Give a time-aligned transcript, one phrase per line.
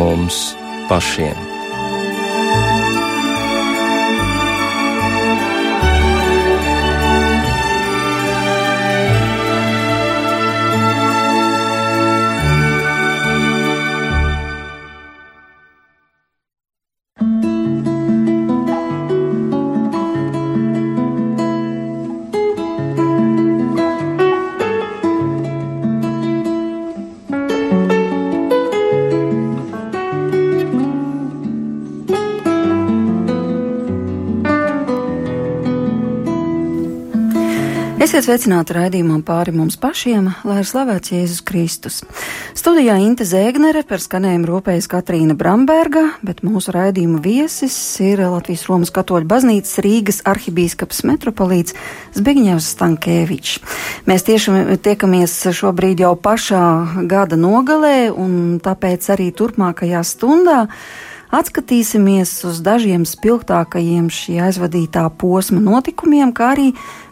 [0.00, 0.56] mums
[0.88, 1.49] pašiem.
[38.20, 42.02] Esiet sveicināti raidījumam pāri mums pašiem, lai ir slavēts Jēzus Kristus.
[42.52, 47.72] Studijā Inte Zēgnere par skanējumu rūpējas Katrīna Bramberga, bet mūsu raidījuma viesis
[48.04, 51.72] ir Latvijas Romas katoļu baznīcas Rīgas arhibīskaps metropolīts
[52.18, 53.54] Zbigņevs Stankēvičs.
[54.04, 56.66] Mēs tieši tiekamies šobrīd jau pašā
[57.08, 60.66] gada nogalē un tāpēc arī turpmākajā stundā
[61.34, 66.70] atskatīsimies uz dažiem spilgtākajiem šī aizvadītā posma notikumiem, kā arī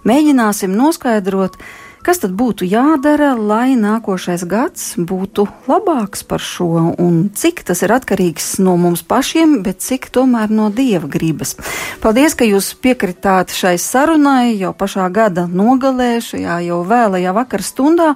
[0.08, 1.58] mēģināsim noskaidrot,
[2.06, 7.92] Kas tad būtu jādara, lai nākošais gads būtu labāks par šo, un cik tas ir
[7.94, 11.56] atkarīgs no mums pašiem, bet cik tomēr no dieva gribas?
[12.02, 18.12] Paldies, ka jūs piekritāt šai sarunai jau pašā gada nogalē, šajā jau vēlajā vakar stundā,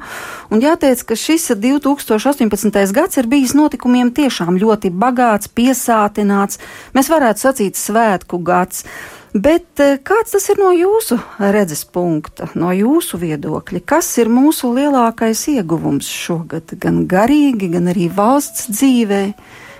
[0.54, 2.94] un jāteic, ka šis 2018.
[2.94, 6.62] gads ir bijis notikumiem tiešām ļoti bagāts, piesātināts,
[6.94, 8.86] mēs varētu sacīt svētku gads.
[9.32, 13.80] Bet eh, kāds tas ir no jūsu redzes punkta, no jūsu viedokļa?
[13.88, 19.22] Kas ir mūsu lielākais ieguvums šogad, gan garīgi, gan arī valsts dzīvē?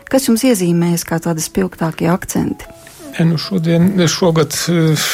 [0.09, 2.65] Kas jums iezīmējas kā tādi spilgtākie akcenti?
[3.13, 5.05] Ja, nu šodien, šogad eh,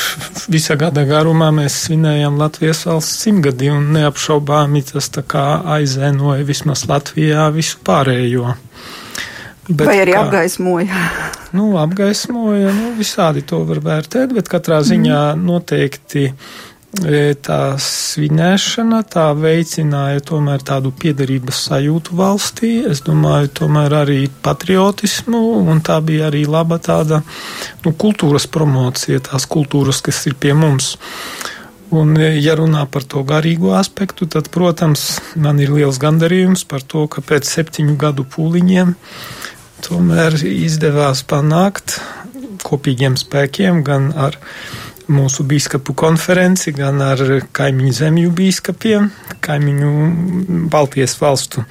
[0.55, 7.83] visā gada garumā mēs svinējam Latvijas valsts simtgadi un neapšaubāmi tas aizēnoja vismaz Latvijā visu
[7.83, 8.55] pārējo.
[9.69, 11.03] Bet Vai arī kā, apgaismoja?
[11.57, 15.43] nu, apgaismoja, nu, visādi to var vērtēt, bet katrā ziņā mm.
[15.45, 22.71] noteikti e, tā svinēšana tā veicināja tomēr tādu piederības sajūtu valstī.
[22.89, 27.21] Es domāju, tomēr arī patriotismu, un tā bija arī laba tāda
[27.85, 30.95] nu, kultūras promocija, tās kultūras, kas ir pie mums.
[31.93, 36.81] Un, e, ja runā par to garīgo aspektu, tad, protams, man ir liels gandarījums par
[36.81, 38.97] to, ka pēc septiņu gadu pūliņiem
[39.87, 41.99] tomēr izdevās panākt
[42.67, 44.37] kopīgiem spēkiem gan ar
[45.09, 47.21] mūsu biskupu konferenci, gan ar
[47.57, 49.09] kaimiņu zemju biskupiem,
[49.45, 49.93] kaimiņu
[50.73, 51.65] Baltijas valstu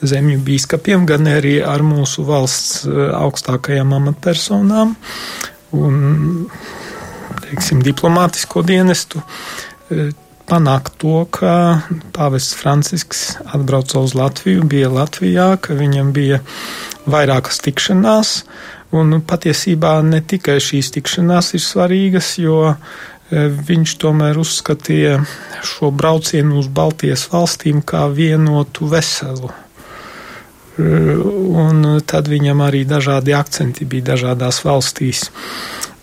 [0.00, 4.96] zemju biskupiem, gan arī ar mūsu valsts eh, augstākajām amatpersonām
[5.76, 6.00] un,
[7.44, 9.20] teiksim, diplomātisko dienestu
[9.92, 10.14] eh,
[10.50, 11.52] panākt to, ka
[12.16, 16.40] pāvests Francisks atbrauca uz Latviju, bija Latvijā, ka viņam bija
[17.08, 18.34] vairākas tikšanās,
[18.96, 22.74] un patiesībā ne tikai šīs tikšanās ir svarīgas, jo e,
[23.70, 25.20] viņš tomēr uzskatīja
[25.66, 29.50] šo braucienu uz Baltijas valstīm kā vienotu veselu.
[29.50, 30.90] E,
[31.64, 35.28] un tad viņam arī dažādi akcenti bija dažādās valstīs.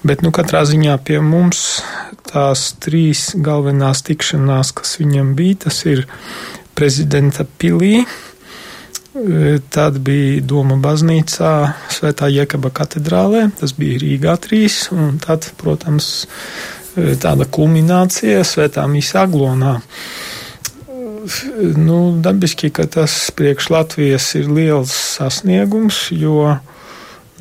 [0.08, 1.82] Bet, nu, katrā ziņā pie mums
[2.28, 6.06] tās trīs galvenās tikšanās, kas viņam bija, tas ir
[6.78, 8.06] prezidenta pilī,
[9.74, 11.52] tad bija Doma baznīcā,
[11.94, 16.28] Svētā Jekaba katedrālē, tas bija Rīgā trīs, un tad, protams,
[16.96, 19.78] tāda kulminācija Svētā Mīsā Aglonā.
[21.78, 26.54] Nu, dabiski, ka tas priekš Latvijas ir liels sasniegums, jo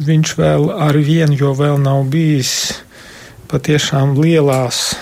[0.02, 2.82] viņš vēl ar vienu, jo vēl nav bijis
[3.50, 4.96] patiešām lielās,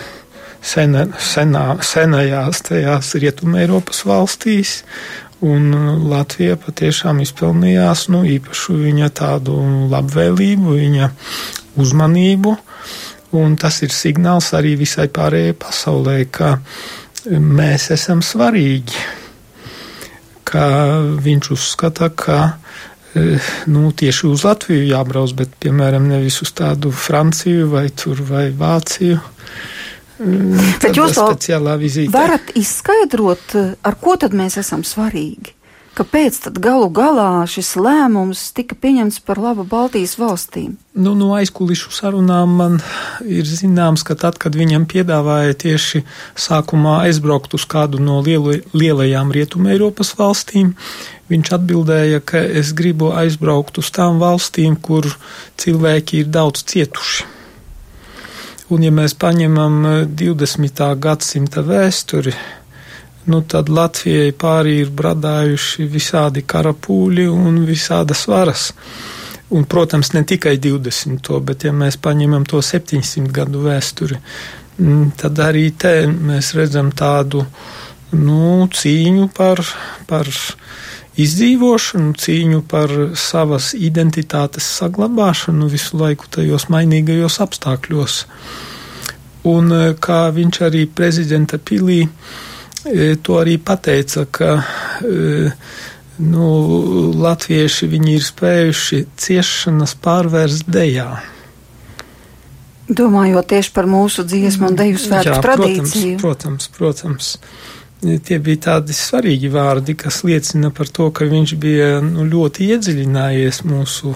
[0.64, 4.82] sena, senā, senajās tajās Rietumē Eiropas valstīs,
[5.42, 5.70] un
[6.10, 9.56] Latvija patiešām izpelnījās nu, īpašu viņa tādu
[9.90, 11.10] labvēlību, viņa
[11.82, 12.54] uzmanību,
[13.40, 16.58] un tas ir signāls arī visai pārējai pasaulē, ka
[17.30, 18.98] mēs esam svarīgi,
[20.44, 20.66] ka
[21.24, 22.40] viņš uzskata, ka
[23.14, 28.48] Eh, nu, tieši uz Latviju jābrauc, bet, piemēram, nevis uz tādu Franciju vai, tur, vai
[28.50, 29.20] Vāciju.
[30.20, 31.18] Eh, bet jūs
[32.14, 35.54] varat izskaidrot, eh, ar ko tad mēs esam svarīgi?
[35.94, 40.72] Kāpēc tad galu galā šis lēmums tika pieņemts par labu Baltijas valstīm?
[40.98, 42.80] Nu, no aizkulišu sarunām man
[43.22, 46.02] ir zināms, ka tad, kad viņam piedāvāja tieši
[46.34, 50.74] sākumā aizbraukt uz kādu no lielu, lielajām Rietumē Eiropas valstīm,
[51.30, 55.06] viņš atbildēja, ka es gribu aizbraukt uz tām valstīm, kur
[55.62, 57.33] cilvēki ir daudz cietuši.
[58.74, 59.74] Un ja mēs paņemam
[60.18, 60.80] 20.
[60.98, 62.32] gadsimta vēsturi,
[63.30, 68.64] nu tad Latvijai pārī ir bradājuši visādi karapūļi un visādas varas.
[69.54, 71.30] Un, protams, ne tikai 20.
[71.46, 74.18] bet ja mēs paņemam to 700 gadu vēsturi,
[74.80, 77.44] mm, tad arī te mēs redzam tādu
[78.16, 79.62] nu, cīņu par,
[80.10, 80.32] par
[81.20, 88.24] izdzīvošanu, cīņu par savas identitātes saglabāšanu visu laiku tajos mainīgajos apstākļos.
[89.44, 89.70] Un
[90.00, 92.02] kā viņš arī prezidenta pilī
[92.84, 94.58] E, to arī pateica, ka
[95.00, 95.52] e,
[96.20, 96.48] nu,
[97.16, 101.08] latvieši viņi ir spējuši ciešanas pārvērst dejā.
[102.84, 106.18] Domājot tieši par mūsu dziesmu un deju svētku tradīciju.
[106.20, 107.30] Protams, protams, protams.
[108.04, 113.62] Tie bija tādi svarīgi vārdi, kas liecina par to, ka viņš bija nu, ļoti iedziļinājies
[113.64, 114.12] mūsu,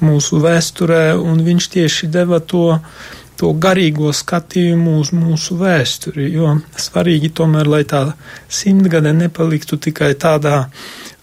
[0.00, 6.56] mūsu vēsturē, un viņš tieši deva to uh, to garīgo skatījumu uz mūsu vēsturi, jo
[6.78, 8.02] svarīgi tomēr, lai tā
[8.50, 10.64] simtgade nepaliktu tikai tādā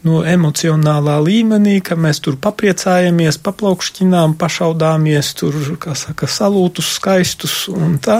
[0.05, 7.55] no nu, emocionālā līmenī, ka mēs tur papriecājamies, paplaukšķinām, pašaudāmies, tur, kā saka, salūtus skaistus
[7.73, 8.19] un tā,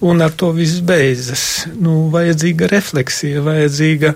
[0.00, 1.66] un ar to viss beidzas.
[1.76, 4.14] Nu, vajadzīga refleksija, vajadzīga,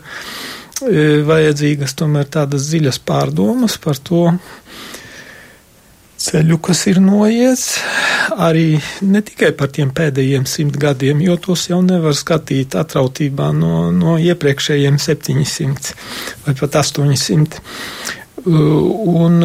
[0.88, 4.30] e, vajadzīgas tomēr tādas dziļas pārdomas par to,
[6.26, 7.64] ceļu, kas ir noiets,
[8.42, 13.90] arī ne tikai par tiem pēdējiem simt gadiem, jo tos jau nevar skatīt atrautībā no,
[13.94, 15.94] no iepriekšējiem 700
[16.46, 17.62] vai pat 800.
[18.46, 19.38] Un,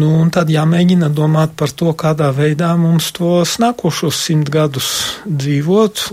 [0.00, 4.90] nu, un tad jāmēģina domāt par to, kādā veidā mums tos nākošos simt gadus
[5.26, 6.06] dzīvot,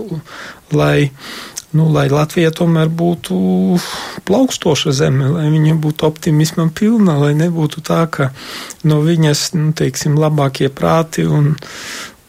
[0.76, 1.10] lai
[1.74, 3.36] nu, lai Latvija tomēr būtu
[4.28, 8.30] plaukstoša zeme, lai viņa būtu optimismam pilna, lai nebūtu tā, ka
[8.86, 11.52] no viņas, nu, teiksim, labākie prāti un,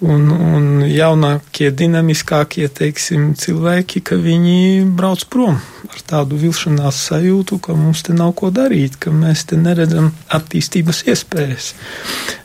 [0.01, 7.75] un, un jaunākie, dinamiskākie, teiksim, cilvēki, ka viņi brauc prom ar tādu vilšanās sajūtu, ka
[7.77, 11.71] mums te nav ko darīt, ka mēs te neredzam attīstības iespējas.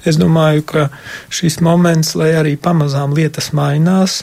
[0.07, 0.87] Es domāju, ka
[1.33, 4.21] šis moments, lai arī pamazām lietas mainās,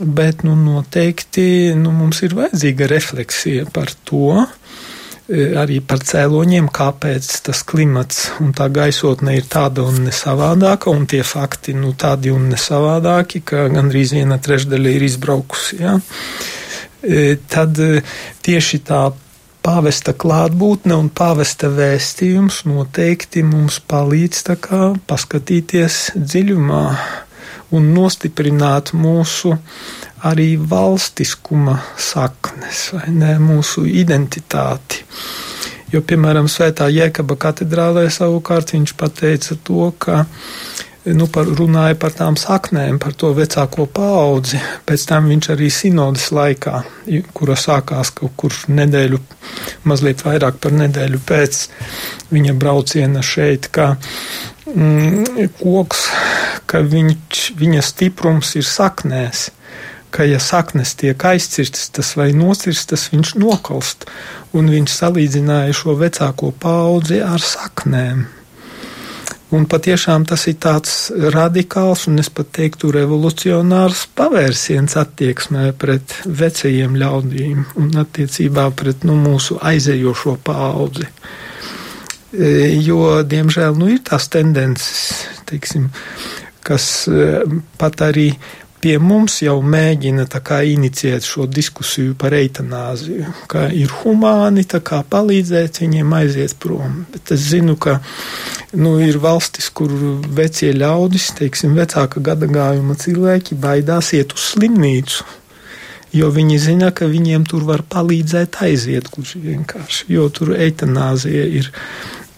[0.00, 4.44] bet nu, noteikti nu, mums ir vajadzīga refleksija par to,
[5.28, 11.06] e, arī par cēloņiem, kāpēc tas klimats un tā gaisotne ir tāda un nesavādāka, un
[11.10, 15.80] tie fakti nu, tādi un nesavādāki, ka gandrīz viena trešdaļa ir izbraukusi.
[15.82, 15.98] Ja?
[17.02, 18.02] E, tad e,
[18.44, 19.04] tieši tā
[19.66, 24.44] pāvesta klātbūtne un pāvesta vēstījums noteikti mums palīdz
[25.10, 26.84] paskatīties dziļumā
[27.74, 29.56] un nostiprināt mūsu
[30.26, 35.04] arī valstiskuma saknes, vai ne, mūsu identitāti.
[35.92, 40.24] Jo, piemēram, Svētā Jēkaba katedrālē savukārt viņš pateica to, ka
[41.14, 44.58] nu, par, runāja par tām saknēm, par to vecāko paudzi.
[44.86, 46.80] Pēc tam viņš arī sinodas laikā,
[47.36, 49.20] kura sākās kaut kur nedēļu,
[49.86, 51.62] mazliet vairāk par nedēļu pēc
[52.34, 53.92] viņa brauciena šeit, mm,
[55.60, 56.06] koks,
[56.66, 59.50] ka viņš, viņa stiprums ir saknēs,
[60.10, 64.08] ka ja saknes tiek aizcirstas, tas vai nocirstas, viņš nokalst,
[64.56, 68.26] un viņš salīdzināja šo vecāko paudzi ar saknēm.
[69.54, 76.96] Un patiešām tas ir tāds radikāls un es pat teiktu revolucionārs pavērsiens attieksmē pret vecajiem
[76.98, 81.06] ļaudīm un attiecībā pret nu, mūsu aizējošo paudzi.
[82.34, 85.90] E, jo, diemžēl, nu, ir tās tendences, teiksim,
[86.66, 87.44] kas e,
[87.78, 88.32] pat arī
[88.82, 95.80] pie mums jau mēģina kā, inicijēt šo diskusiju par eitanāziju, ka ir humāni kā, palīdzēt
[95.82, 97.04] viņiem aiziet prom.
[97.14, 97.98] Bet es zinu, ka
[98.74, 99.90] nu, ir valstis, kur
[100.36, 105.24] vecie ļaudis, teiksim, vecāka gadagājuma cilvēki baidās iet uz slimnīcu.
[106.16, 111.70] Jo viņi zina, ka viņiem tur var palīdzēt aiziet gluži vienkārši, jo tur eitanāzija ir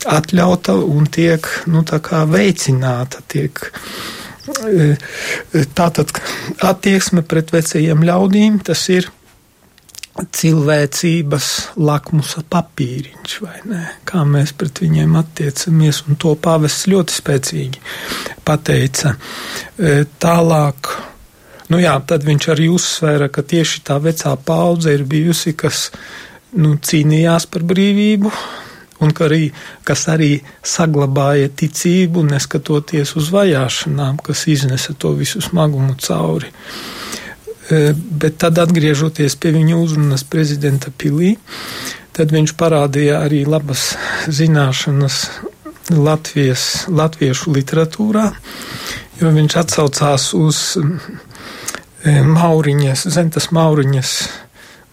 [0.08, 1.84] atļauta un tiek nu,
[2.32, 3.22] veicināta.
[3.28, 3.60] Tiek,
[4.66, 4.96] e,
[5.78, 6.10] tātad
[6.64, 9.10] attieksme pret vecajiem ļaudīm tas ir
[10.18, 13.82] cilvēcības lakmusa papīriņš, vai ne?
[14.08, 17.82] Kā mēs pret viņiem attiecamies, un to pavests ļoti spēcīgi
[18.46, 19.14] pateica.
[19.78, 20.90] E, tālāk,
[21.72, 25.88] nu jā, tad viņš arī uzsvēra, ka tieši tā vecā paudze ir bijusi, kas
[26.56, 28.32] nu, cīnījās par brīvību,
[29.04, 29.48] un ka arī,
[29.86, 30.32] kas arī
[30.66, 36.50] saglabāja ticību, neskatoties uz vajāšanām, kas iznesa to visu smagumu cauri.
[37.68, 41.36] E, bet tad, atgriežoties pie viņa uzrunas prezidenta pilī,
[42.16, 43.92] tad viņš parādīja arī labas
[44.26, 45.22] zināšanas
[45.88, 48.26] Latvijas, latviešu literatūrā,
[49.22, 50.58] jo viņš atsaucās uz
[52.26, 54.12] Mauriņas, Zentas Mauriņas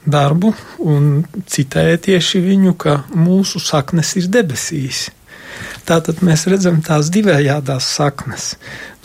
[0.05, 0.53] darbu
[0.85, 5.09] un citēja tieši viņu, ka mūsu saknes ir debesīs.
[5.85, 8.55] Tātad mēs redzam tās divējādās saknes.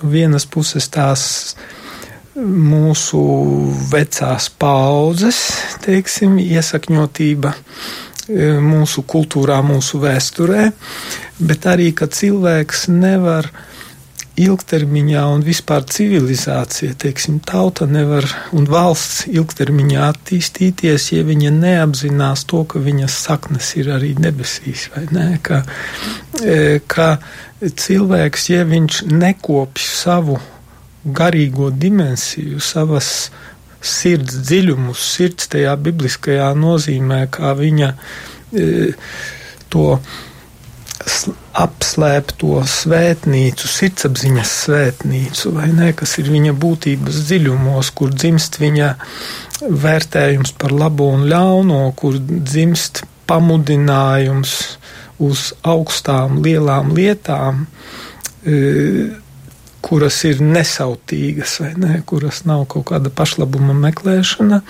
[0.00, 1.22] No vienas puses tās
[2.40, 3.20] mūsu
[3.90, 5.40] vecās paudzes,
[5.84, 10.70] teiksim, iesakņotība e, mūsu kultūrā, mūsu vēsturē,
[11.42, 13.50] bet arī, ka cilvēks nevar
[14.40, 22.62] ilgtermiņā un vispār civilizācija, teiksim, tauta nevar un valsts ilgtermiņā attīstīties, ja viņa neapzinās to,
[22.68, 25.26] ka viņas saknes ir arī debesīs, vai ne?
[25.44, 25.62] Ka,
[26.40, 27.10] e, ka
[27.60, 30.38] cilvēks, ja viņš nekopj savu
[31.04, 33.30] garīgo dimensiju, savas
[33.80, 37.92] sirds dziļumus, sirds tajā bibliskajā nozīmē, kā viņa
[38.52, 38.66] e,
[39.72, 39.94] to
[41.60, 48.90] apslēpto svētnīcu, sirdsapziņas svētnīcu, vai ne, kas ir viņa būtības dziļumos, kur dzimst viņa
[49.60, 54.54] vērtējums par labo un ļauno, kur dzimst pamudinājums
[55.20, 57.66] uz augstām, lielām lietām.
[58.44, 58.56] E,
[59.80, 64.60] kuras ir nesautīgas, vai ne, kuras nav kaut kāda pašlabuma meklēšana,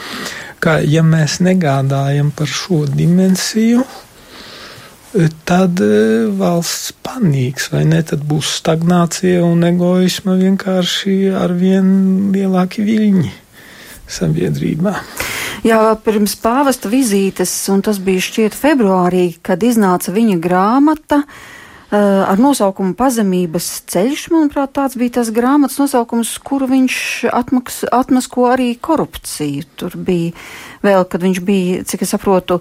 [0.63, 3.83] ka ja mēs negādājam par šo dimensiju,
[5.49, 12.85] tad e, valsts panīks, vai ne, tad būs stagnācija un egoisma vienkārši ar vien lielāki
[12.87, 13.31] viļņi
[14.11, 14.95] sabiedrībā.
[15.67, 21.57] Jā, pirms pāvesta vizītes, un tas bija šķiet februārī, kad iznāca viņa grāmata, uh,
[21.91, 26.99] Eh, ar nosaukumu Pazemības ceļš, manuprāt, tāds bija tas grāmatas nosaukums, kuru viņš
[27.35, 29.65] atmaks, atmasko arī korupciju.
[29.75, 30.31] Tur bija
[30.87, 32.61] vēl, kad viņš bija, cik es saprotu,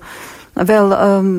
[0.67, 1.29] vēl um,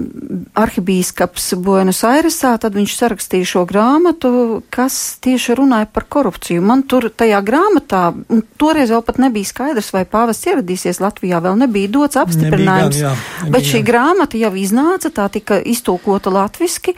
[0.58, 4.30] arhibīskaps Buenos Airesā, tad viņš sarakstīja šo grāmatu,
[4.72, 6.62] kas tieši runāja par korupciju.
[6.64, 11.58] Man tur tajā grāmatā, un toreiz vēl pat nebija skaidrs, vai pāvests ieradīsies Latvijā, vēl
[11.60, 16.32] nebija dots apstiprinājums, nebija gan, jā, nebija, bet šī grāmata jau iznāca, tā tika iztulkota
[16.34, 16.96] latviski.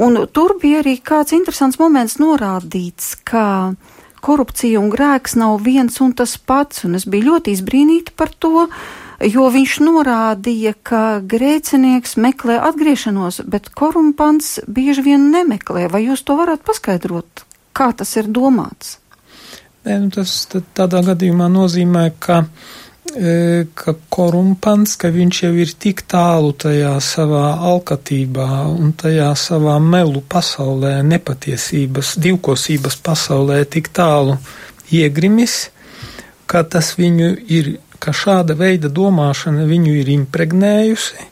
[0.00, 3.74] Un tur bija arī kāds interesants moments norādīts, ka
[4.24, 8.66] korupcija un grēks nav viens un tas pats, un es biju ļoti izbrīnīta par to,
[9.24, 15.88] jo viņš norādīja, ka grēcinieks meklē atgriešanos, bet korumpants bieži vien nemeklē.
[15.92, 17.44] Vai jūs to varat paskaidrot,
[17.76, 18.98] kā tas ir domāts?
[19.86, 20.44] Nē, nu tas
[20.76, 22.44] tādā gadījumā nozīmē, ka
[23.16, 29.78] E, ka korumpants, ka viņš jau ir tik tālu tajā savā alkatībā un tajā savā
[29.82, 34.36] melu pasaulē, nepatiesības, divkosības pasaulē tik tālu
[34.94, 35.56] iegrimis,
[36.46, 41.26] ka tas viņu ir, ka šāda veida domāšana viņu ir impregnējusi,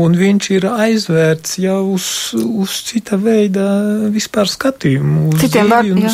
[0.00, 2.06] un viņš ir aizvērts jau uz,
[2.38, 3.66] uz cita veida
[4.14, 6.06] vispār skatījumu, uz Citiem un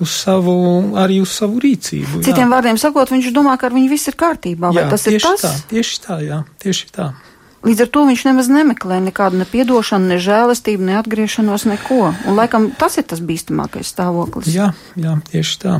[0.00, 0.54] uz, savu,
[0.98, 2.22] arī uz savu rīcību.
[2.24, 2.52] Citiem jā.
[2.54, 4.72] vārdiem sakot, viņš domā, ka ar viņu viss ir kārtībā.
[4.74, 5.44] Jā, tas ir tas?
[5.44, 7.12] Tā, tieši tā, jā, tieši tā.
[7.60, 12.14] Līdz ar to viņš nemaz nemeklē nekādu nepiedošanu, ne žēlastību, ne atgriešanos, neko.
[12.24, 14.48] Un laikam tas ir tas bīstamākais stāvoklis.
[14.48, 15.74] Jā, jā, tieši tā.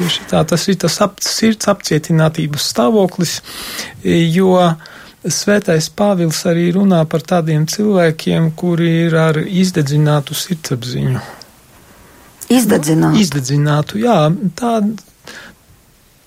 [0.00, 3.40] Tieši tā, tas ir tas ap, sirds apcietinātības stāvoklis,
[4.04, 4.56] jo
[5.20, 11.20] Svētais Pāvils arī runā par tādiem cilvēkiem, kuri ir ar izdedzinātu sirdsapziņu.
[12.50, 13.20] Izdedzinātu.
[13.20, 14.16] Izdedzinātu, jā.
[14.56, 14.72] Tā,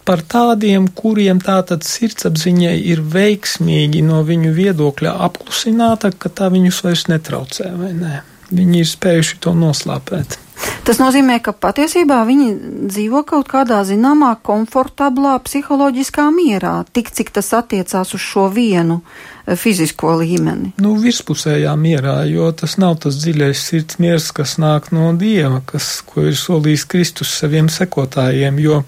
[0.06, 7.08] par tādiem, kuriem tātad sirdsapziņa ir veiksmīgi no viņu viedokļa apklusināta, ka tā viņus vairs
[7.10, 8.22] netraucē, vai ne?
[8.54, 10.40] Viņi ir spējuši to noslāpēt.
[10.84, 12.48] Tas nozīmē, ka patiesībā viņi
[12.92, 19.56] dzīvo kaut kādā zināmā komfortablā psiholoģiskā mierā, tik cik tas attiecās uz šo vienu eh,
[19.60, 20.74] fizisko līmeni.
[20.84, 26.02] Nu, virspusējā mierā, jo tas nav tas dziļais sirds miers, kas nāk no Dieva, kas,
[26.08, 28.84] ko ir solījis Kristus saviem sekotājiem, jo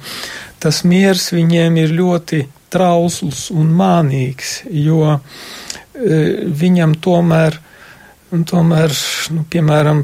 [0.64, 2.46] tas miers viņiem ir ļoti
[2.76, 5.20] trausls un mānīgs, jo e,
[6.52, 7.60] viņam tomēr,
[8.44, 8.94] tomēr,
[9.32, 10.04] nu, piemēram,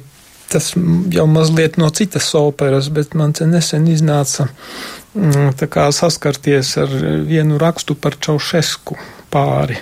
[0.52, 0.74] tas
[1.12, 6.98] jau mazliet no citas operas, bet man te nesen iznāca mm, kā saskarties ar
[7.28, 9.00] vienu rakstu par Čaušesku
[9.32, 9.80] pāri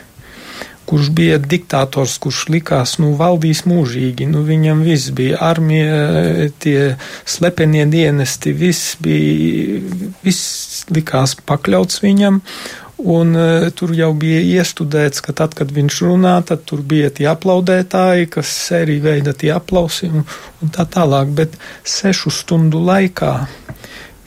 [0.90, 6.00] kurš bija diktators, kurš likās, nu, valdīs mūžīgi, nu, viņam viss bija armija,
[6.64, 6.96] tie
[7.30, 9.84] slepenie dienesti, viss bija,
[10.26, 12.42] viss likās pakļauts viņam,
[13.00, 17.30] Un uh, tur jau bija iestudēts, ka tad, kad viņš runā, tad tur bija tie
[17.32, 20.26] aplaudētāji, kas sērija veida tie aplausi un,
[20.60, 21.32] un tā tālāk.
[21.38, 21.56] Bet
[21.88, 23.34] sešu stundu laikā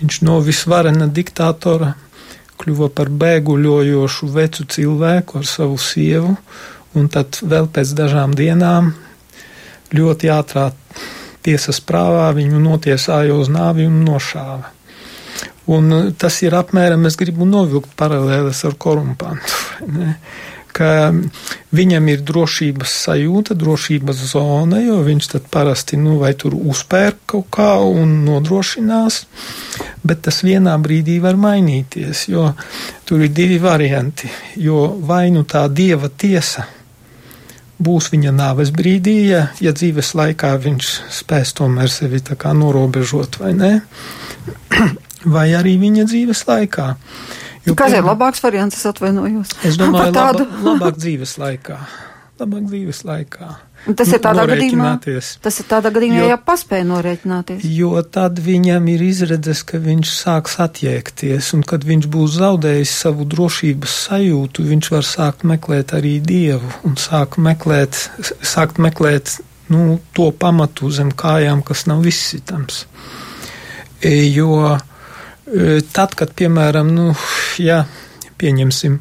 [0.00, 1.92] viņš no visvarena diktatora
[2.62, 6.36] kļuva par bēguļojošu vecu cilvēku ar savu sievu,
[6.96, 8.92] un tad vēl pēc dažām dienām
[9.92, 10.70] ļoti ātrā
[11.42, 14.70] tiesas prāvā viņu notiesāja uz nāvi un nošāva.
[15.70, 19.60] Un tas ir apmēram, es gribu novilkt paralēles ar korumpantu.
[20.72, 21.12] Ka
[21.76, 27.50] viņam ir drošības sajūta, drošības zona, jo viņš tad parasti, nu, vai tur uzpērk kaut
[27.52, 29.20] kā un nodrošinās,
[30.02, 32.48] bet tas vienā brīdī var mainīties, jo
[33.04, 36.64] tur ir divi varianti, jo vai nu tā dieva tiesa
[37.82, 40.90] būs viņa nāves brīdī, ja, ja dzīves laikā viņš
[41.20, 43.72] spēs tomēr sevi tā kā norobežot vai nē,
[45.24, 46.88] vai arī viņa dzīves laikā.
[47.66, 49.52] Jo, Kas ir labāks variants, es atvainojos?
[49.66, 50.46] Es domāju, tādu...
[50.48, 51.76] laba, labāk dzīves laikā.
[52.42, 53.50] Labāk dzīves laikā.
[53.82, 54.92] Un tas ir tādā gadījumā,
[55.42, 57.64] tas ir tādā gadījumā, jo, ja paspēja norēķināties.
[57.66, 63.26] Jo tad viņam ir izredzes, ka viņš sāks atjēgties, un kad viņš būs zaudējis savu
[63.30, 67.98] drošības sajūtu, viņš var sākt meklēt arī Dievu un sākt meklēt,
[68.38, 69.40] sākt meklēt
[69.72, 72.84] nu, to pamatu zem kājām, kas nav izsitams.
[74.02, 74.78] E, jo
[75.92, 77.12] tad, kad, piemēram, nu,
[77.60, 77.82] ja
[78.40, 78.98] pieņemsim,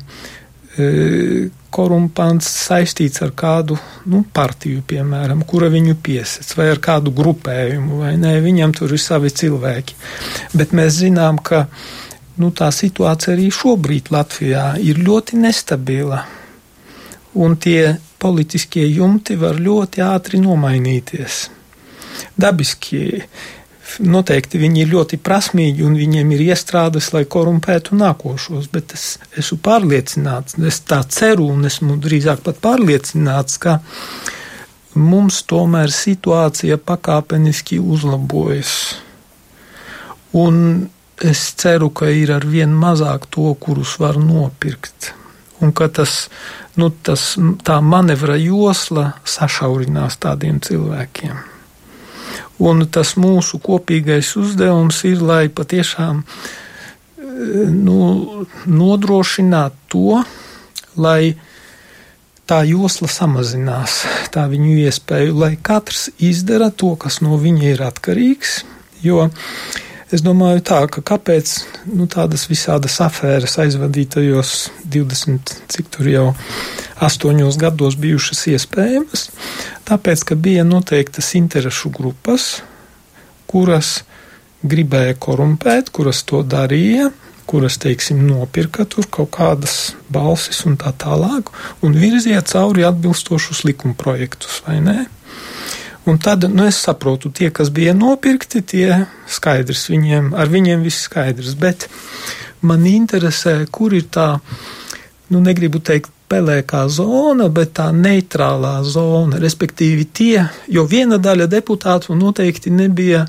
[1.71, 3.77] korumpants saistīts ar kādu
[4.11, 9.01] nu, partiju, piemēram, kura viņu piesēc, vai ar kādu grupējumu, vai nē, viņam tur ir
[9.01, 9.97] savi cilvēki.
[10.57, 11.65] Bet mēs zinām, ka
[12.41, 16.23] nu, tā situācija arī šobrīd Latvijā ir ļoti nestabila,
[17.39, 21.41] un tie politiskie jumti var ļoti ātri nomainīties.
[22.37, 23.23] Dabiskie
[23.99, 29.05] noteikti viņi ir ļoti prasmīgi un viņiem ir iestrādes, lai korumpētu nākošos, bet es
[29.39, 33.79] esmu pārliecināts, es tā ceru un esmu drīzāk pat pārliecināts, ka
[34.95, 38.73] mums tomēr situācija pakāpeniski uzlabojas.
[40.37, 40.87] Un
[41.21, 45.13] es ceru, ka ir ar vien mazāk to, kurus var nopirkt.
[45.61, 46.25] Un ka tas,
[46.79, 47.35] nu, tas,
[47.67, 51.51] tā manevra josla sašaurinās tādiem cilvēkiem.
[52.61, 56.23] Un tas mūsu kopīgais uzdevums ir, lai patiešām
[57.71, 60.21] nu, nodrošinātu to,
[61.01, 61.33] lai
[62.49, 64.01] tā josla samazinās,
[64.33, 68.61] tā viņu iespēju, lai katrs izdara to, kas no viņa ir atkarīgs.
[69.01, 69.29] Jo
[70.15, 71.53] es domāju, tā, ka kāpēc
[71.91, 74.53] nu, tādas visādas afēras aizvadītajos
[74.91, 76.27] 20, cik tur jau
[77.01, 79.29] astoņos gados bijušas iespējamas,
[79.87, 82.61] tāpēc, ka bija noteiktas interešu grupas,
[83.49, 84.01] kuras
[84.61, 87.09] gribēja korumpēt, kuras to darīja,
[87.51, 91.49] kuras, teiksim, nopirka tur kaut kādas balsis un tā tālāk,
[91.83, 94.99] un virzīja cauri atbilstošus likuma projektus, vai ne?
[96.09, 101.05] Un tad, nu, es saprotu, tie, kas bija nopirkti, tie skaidrs, viņiem, ar viņiem viss
[101.05, 101.85] skaidrs, bet
[102.65, 104.31] man interesē, kur ir tā,
[105.29, 112.15] nu, negribu teikt, pelēkā zona, bet tā neitrālā zona, respektīvi tie, jo viena daļa deputātu
[112.17, 113.25] noteikti nebija,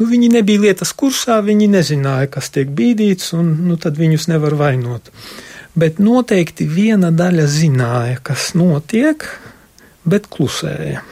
[0.00, 4.56] nu, viņi nebija lietas kursā, viņi nezināja, kas tiek bīdīts, un, nu, tad viņus nevar
[4.58, 5.12] vainot.
[5.78, 9.24] Bet noteikti viena daļa zināja, kas notiek,
[10.08, 11.04] bet klusēja.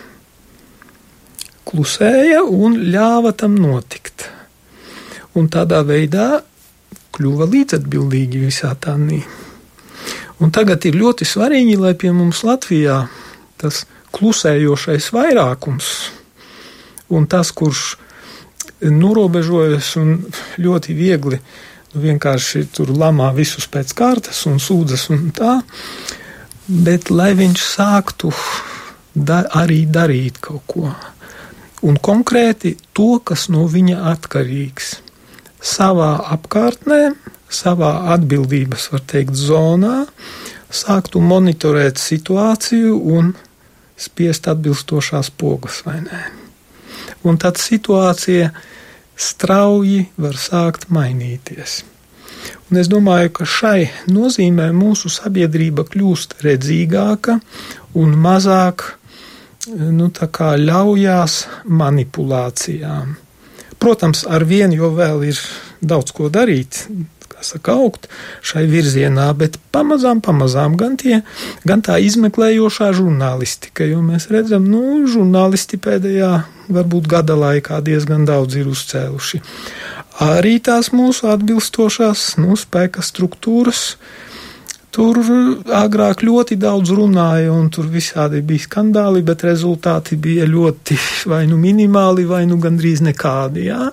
[1.70, 4.26] Klusēja un ļāva tam notikt.
[5.38, 6.40] Un tādā veidā
[7.14, 9.20] kļuva līdzatbildīgi visā tā nī.
[10.40, 13.04] Un tagad ir ļoti svarīgi, lai pie mums Latvijā
[13.60, 13.84] tas
[14.16, 15.90] klusējošais vairākums
[17.14, 17.96] un tas, kurš
[18.80, 20.14] norobežojas un
[20.58, 25.58] ļoti viegli nu, vienkārši tur lamā visus pēc kārtas un sūdzas un tā,
[26.68, 28.30] bet lai viņš sāktu
[29.14, 30.92] da arī darīt kaut ko.
[31.86, 34.98] Un konkrēti to, kas no viņa atkarīgs
[35.64, 37.14] savā apkārtnē,
[37.50, 40.04] savā atbildības, var teikt, zonā,
[40.70, 43.32] sāktu monitorēt situāciju un
[44.00, 46.20] spiest atbilstošās pogas vai nē.
[47.24, 48.52] Un tad situācija
[49.20, 51.82] strauji var sākt mainīties.
[52.70, 57.40] Un es domāju, ka šai nozīmē mūsu sabiedrība kļūst redzīgāka
[57.98, 58.86] un mazāk
[59.68, 60.10] nu,
[60.64, 63.16] ļaujās manipulācijām.
[63.80, 65.40] Protams, ar vienu jau vēl ir
[65.80, 66.84] daudz ko darīt,
[67.44, 68.08] saka, augt
[68.44, 71.22] šai virzienā, bet pamazām, pamazām gan, tie,
[71.64, 76.32] gan tā izmeklējošā žurnālistika, jo mēs redzam, nu, žurnālisti pēdējā
[76.70, 79.42] varbūt gada laikā diezgan daudz ir uzcēluši.
[80.20, 83.94] Arī tās mūsu atbilstošās nu, spēka struktūras.
[84.90, 85.20] Tur
[85.76, 90.98] agrāk ļoti daudz runāja, un tur visādi bija skandāli, bet rezultāti bija ļoti
[91.30, 93.68] vai nu minimāli, vai nu gandrīz nekādi.
[93.70, 93.90] Jā.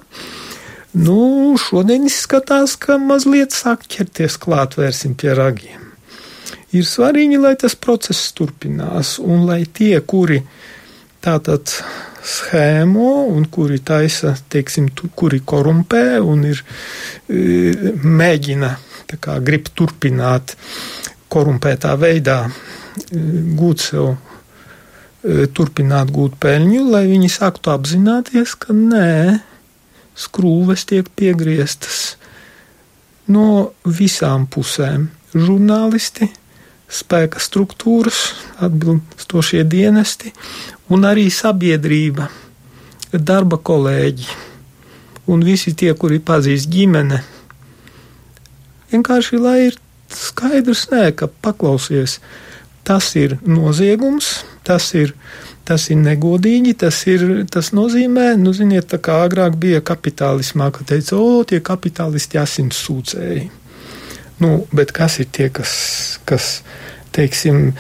[0.98, 5.84] Nu, šodien izskatās, ka mazliet sāk ķerties klāt vērsim pie ragiem.
[6.74, 10.42] Ir svarīgi, lai tas process turpinās, un lai tie, kuri
[11.24, 11.70] tātad
[12.28, 16.60] schēmu un kuri taisa, teiksim, tu, kuri korumpē un ir
[17.30, 18.74] e, mēģina,
[19.15, 20.56] grib turpināt
[21.32, 22.48] korumpētā veidā
[23.58, 24.15] gūt sev,
[25.24, 29.39] e, turpināt gūt peļņu, lai viņi sāktu apzināties, ka nē,
[30.17, 32.17] skrūves tiek piegrieztas
[33.28, 35.10] no visām pusēm.
[35.38, 36.30] Žurnālisti,
[36.88, 38.32] spēka struktūras,
[38.63, 40.32] atbilstošie dienesti
[40.89, 42.30] un arī sabiedrība,
[43.12, 44.30] darba kolēģi
[45.28, 47.20] un visi tie, kuri pazīst ģimene.
[48.91, 49.78] Vienkārši, lai ir
[50.13, 52.19] skaidrs, nē, ka paklausies,
[52.88, 55.13] tas ir noziegums, tas ir,
[55.67, 60.88] tas ir negodīgi, tas, ir, tas nozīmē, nu, ziniet, tā kā agrāk bija kapitālismā, ka
[60.88, 63.47] teica, o, tie kapitālisti asins sūcēji.
[64.39, 65.73] Nu, bet kas ir tie, kas,
[66.30, 66.62] kas
[67.15, 67.71] teiksim,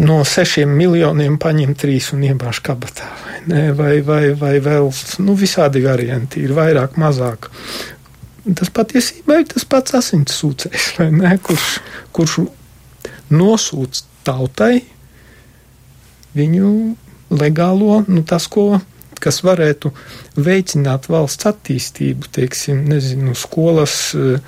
[0.00, 3.08] no sešiem miljoniem paņem trīs un iebāž kabatā.
[3.48, 4.90] Vai, vai, vai, vai vēl
[5.24, 7.50] nu, visādi varianti ir vairāk, mazāk.
[8.58, 11.66] Tas patiesībā ir tas pats asins sūcējs, ne, kurš,
[12.16, 12.38] kurš
[13.30, 14.80] nosūc tautai
[16.36, 16.72] viņu
[17.30, 18.80] legālo, nu, tas, ko
[19.22, 19.92] kas varētu
[20.40, 24.40] veicināt valsts attīstību, teiksim, nezinu, skolas, eh,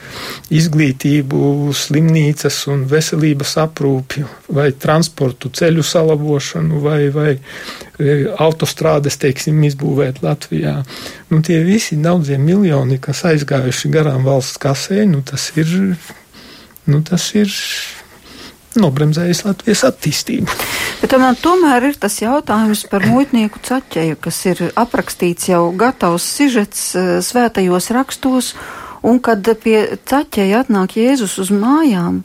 [0.50, 10.22] izglītību, slimnīcas un veselības aprūpi, vai transportu ceļu salabošanu, vai, vai eh, autostrādes, teiksim, izbūvēt
[10.24, 10.80] Latvijā.
[11.30, 15.96] Nu, tie visi daudzie miljoni, kas aizgājuši garām valsts kasē, nu, tas ir,
[16.86, 17.52] nu, tas ir
[18.80, 20.58] nobremzējis Latvijas attīstību.
[21.02, 26.86] Bet tomēr, tomēr ir tas jautājums par muitnieku caķeju, kas ir aprakstīts jau gatavs sižets
[26.96, 28.52] eh, svētajos rakstos,
[29.02, 32.22] un kad pie caķeja atnāk Jēzus uz mājām,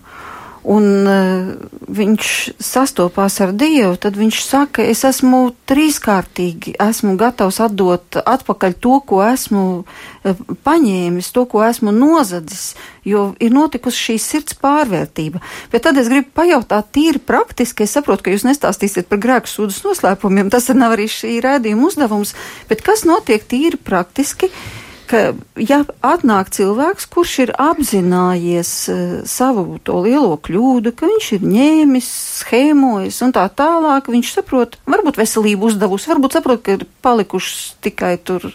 [0.67, 1.49] un uh,
[1.87, 8.97] viņš sastopās ar Dievu, tad viņš saka, es esmu trīskārtīgi, esmu gatavs atdot atpakaļ to,
[9.07, 12.73] ko esmu uh, paņēmis, to, ko esmu nozadzis,
[13.07, 15.39] jo ir notikusi šī sirds pārvērtība.
[15.71, 19.79] Bet tad es gribu pajautāt tīri praktiski, es saprotu, ka jūs nestāstīsiet par grēku sūdas
[19.87, 22.35] noslēpumiem, tas nav arī šī rēdījuma uzdevums,
[22.67, 24.51] bet kas notiek tīri praktiski?
[24.51, 25.21] Uh, ka,
[25.59, 32.09] ja atnāk cilvēks, kurš ir apzinājies uh, savu to lielo kļūdu, ka viņš ir ņēmis,
[32.41, 38.13] schēmojis un tā tālāk, viņš saprot, varbūt veselību uzdevusi, varbūt saprot, ka ir palikušas tikai
[38.19, 38.45] tur,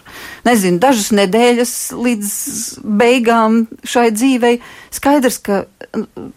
[0.47, 2.31] nezinu, dažas nedēļas līdz
[3.01, 4.55] beigām šai dzīvei.
[4.93, 5.63] Skaidrs, ka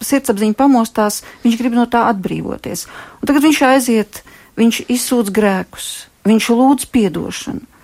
[0.05, 2.89] sirdsapziņa pamostās, viņš grib no tā atbrīvoties.
[3.21, 4.21] Un tagad viņš aiziet,
[4.59, 5.95] viņš izsūdz grēkus,
[6.27, 7.76] viņš lūdz piedošanu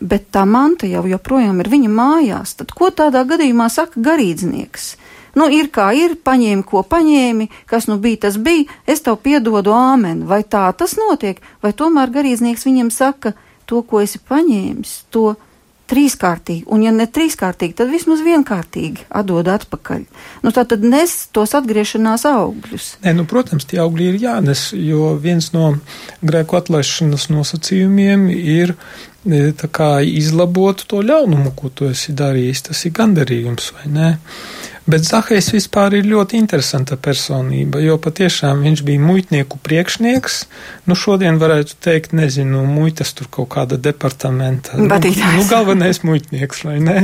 [0.00, 2.56] bet tā manta jau joprojām ir viņa mājās.
[2.58, 4.94] Tad ko tādā gadījumā saka garīdznieks?
[5.38, 9.74] Nu, ir kā ir, paņēmi, ko paņēmi, kas nu bija, tas bija, es tev piedodu
[9.76, 10.26] āmeni.
[10.26, 13.36] Vai tā tas notiek, vai tomēr garīdznieks viņam saka,
[13.70, 15.36] to, ko esi paņēmis, to
[15.90, 20.04] trīskārtīgi, un ja ne trīskārtīgi, tad vismaz vienkārtīgi atdod atpakaļ.
[20.44, 22.90] Nu, tā tad nes tos atgriešanās augļus.
[23.04, 25.72] Nē, nu, protams, tie augļi ir jānes, jo viens no
[26.22, 28.76] grēku atlaišanas nosacījumiem ir
[29.24, 32.62] kā, izlabot to ļaunumu, ko tu esi darījis.
[32.70, 34.10] Tas ir gandarījums, vai ne?
[34.90, 40.38] Bet Zahais vispār ir ļoti interesanta personība, jo patiešām viņš bija muitnieku priekšnieks.
[40.88, 44.80] Nu, šodien varētu teikt, nezinu, muitas tur kaut kāda departamenta.
[44.80, 45.36] Badītājs.
[45.36, 46.96] Nu, nu, galvenais muitnieks, vai ne?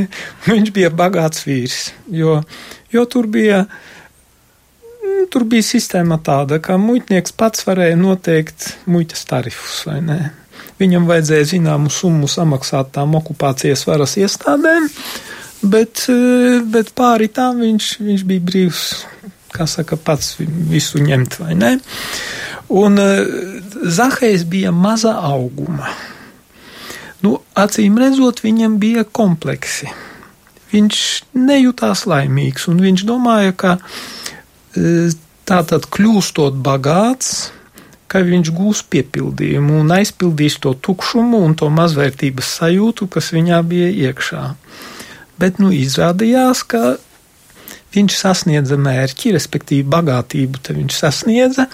[0.48, 2.40] Viņš bija bagāts vīrs, jo,
[2.92, 3.66] jo tur bija.
[5.04, 10.18] Nu, tur bija sistēma tāda, ka muitnieks pats varēja noteikt muitas tarifus, vai ne?
[10.76, 14.90] Viņam vajadzēja zināmu summu samaksāt tām okupācijas varas iestādēm,
[15.62, 18.82] bet, eh, bet pāri tām viņš, viņš bija brīvs,
[19.56, 21.78] kā saka, pats visu ņemt, vai ne?
[22.68, 23.24] Un eh,
[23.86, 25.88] Zahējs bija maza auguma.
[27.22, 29.88] Nu, acīm redzot, viņam bija kompleksi.
[30.72, 31.00] Viņš
[31.38, 33.78] nejūtās laimīgs, un viņš domāja, ka
[34.76, 35.14] eh,
[35.48, 37.50] tātad kļūstot bagāts,
[38.10, 43.90] ka viņš gūs piepildījumu un aizpildīs to tukšumu un to mazvērtības sajūtu, kas viņā bija
[44.08, 44.44] iekšā
[45.40, 46.96] bet nu izrādījās, ka
[47.96, 51.68] viņš sasniedza mērķi, respektīvi bagātību viņš sasniedza,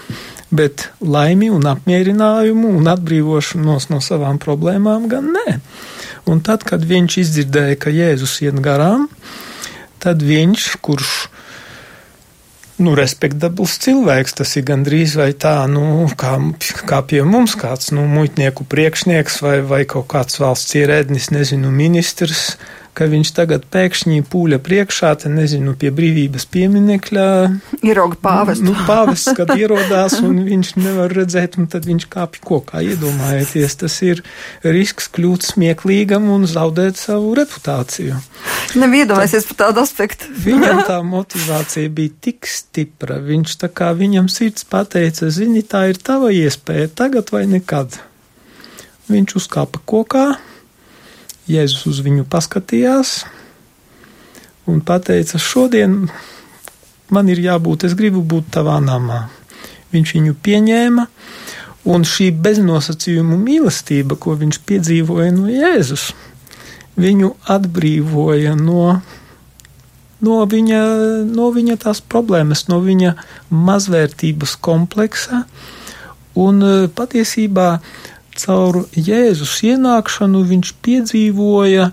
[0.53, 5.57] bet laimi un apmierinājumu un atbrīvošanos no savām problēmām gan nē.
[6.29, 9.09] Un tad, kad viņš izdzirdēja, ka Jēzus iet garām,
[10.03, 11.11] tad viņš, kurš
[12.81, 14.37] nu, respektabls cilvēks.
[14.39, 16.35] Tas ir gandrīz vai tā, nu, kā,
[16.89, 22.55] kā pie mums kāds, nu, muitnieku priekšnieks vai, vai kaut kāds valsts ierēdnis, nezinu, ministrs
[22.97, 27.25] ka viņš tagad pēkšņi pūļa priekšā, te nezinu, pie brīvības pieminekļa.
[27.81, 28.67] Ierauga pāvestu.
[28.67, 32.83] Nu, pāvests, kad ierodās un viņš nevar redzēt, un tad viņš kāpj kokā.
[32.93, 34.23] Iedomājieties, tas ir
[34.65, 38.19] risks kļūt smieklīgam un zaudēt savu reputāciju.
[38.79, 40.29] Neviedomāsies par tādu aspektu.
[40.45, 43.19] Viņam tā motivācija bija tik stipra.
[43.23, 47.99] Viņš tā kā viņam sirds pateica, zini, tā ir tava iespēja tagad vai nekad.
[49.11, 50.27] Viņš uzkāpa kokā,
[51.49, 53.23] Jēzus uz viņu paskatījās
[54.69, 56.07] un teica, šodien
[57.11, 59.27] man ir jābūt, es gribu būt tavā namā.
[59.91, 61.07] Viņš viņu pieņēma,
[61.91, 66.13] un šī beznosacījumu mīlestība, ko viņš piedzīvoja no Jēzus,
[66.95, 69.01] viņu atbrīvoja no,
[70.23, 70.81] no, viņa,
[71.27, 73.15] no viņa tās problēmas, no viņa
[73.51, 75.43] mazvērtības kompleksa,
[76.39, 76.63] un
[76.95, 77.67] patiesībā
[78.39, 81.91] caur Jēzus ienākšanu viņš piedzīvoja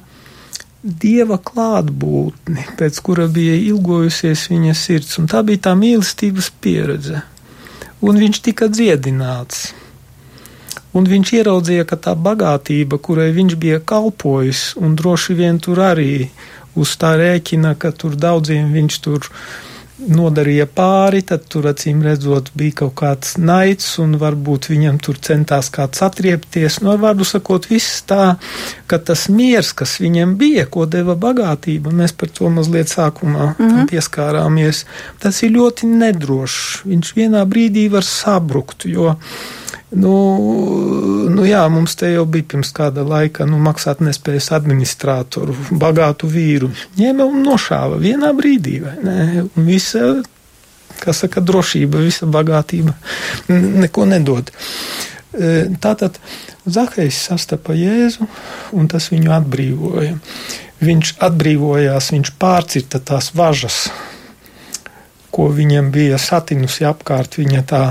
[0.81, 7.21] dieva klātbūtni, pēc kura bija ilgojusies viņa sirds, un tā bija tā mīlestības pieredze.
[8.01, 9.75] Un viņš tika dziedināts.
[10.97, 16.31] Un viņš ieraudzīja, ka tā bagātība, kurai viņš bija kalpojis, un droši vien tur arī
[16.75, 19.29] uz tā rēķina, ka tur daudziem viņš tur
[20.09, 25.71] nodarīja pāri, tad tur acīm redzot bija kaut kāds naids un varbūt viņam tur centās
[25.75, 26.81] kāds atriepties.
[26.85, 28.35] No nu, vārdu sakot, viss tā,
[28.91, 33.57] ka tas miers, kas viņam bija, ko deva bagātība, mēs par to mazliet sākumā mm
[33.59, 33.89] -hmm.
[33.91, 34.85] pieskārāmies,
[35.19, 36.83] tas ir ļoti nedrošs.
[36.85, 39.17] Viņš vienā brīdī var sabrukt, jo
[39.91, 40.15] Nu,
[41.35, 46.71] nu jā, mums te jau bija pirms kāda laika nu, maksāt nespējas administratoru, bagātu vīru.
[46.99, 48.79] Ņēma un nošāva vienā brīdī,
[49.57, 50.13] visa,
[51.03, 52.95] kā saka, drošība, visa bagātība
[53.51, 54.53] neko nedod.
[55.35, 56.23] E, tātad
[56.71, 58.29] Zahais sastapa Jēzu,
[58.77, 60.15] un tas viņu atbrīvoja.
[60.81, 63.89] Viņš atbrīvojās, viņš pārcirta tās važas,
[65.31, 67.83] ko viņam bija satinusi apkārt viņa tā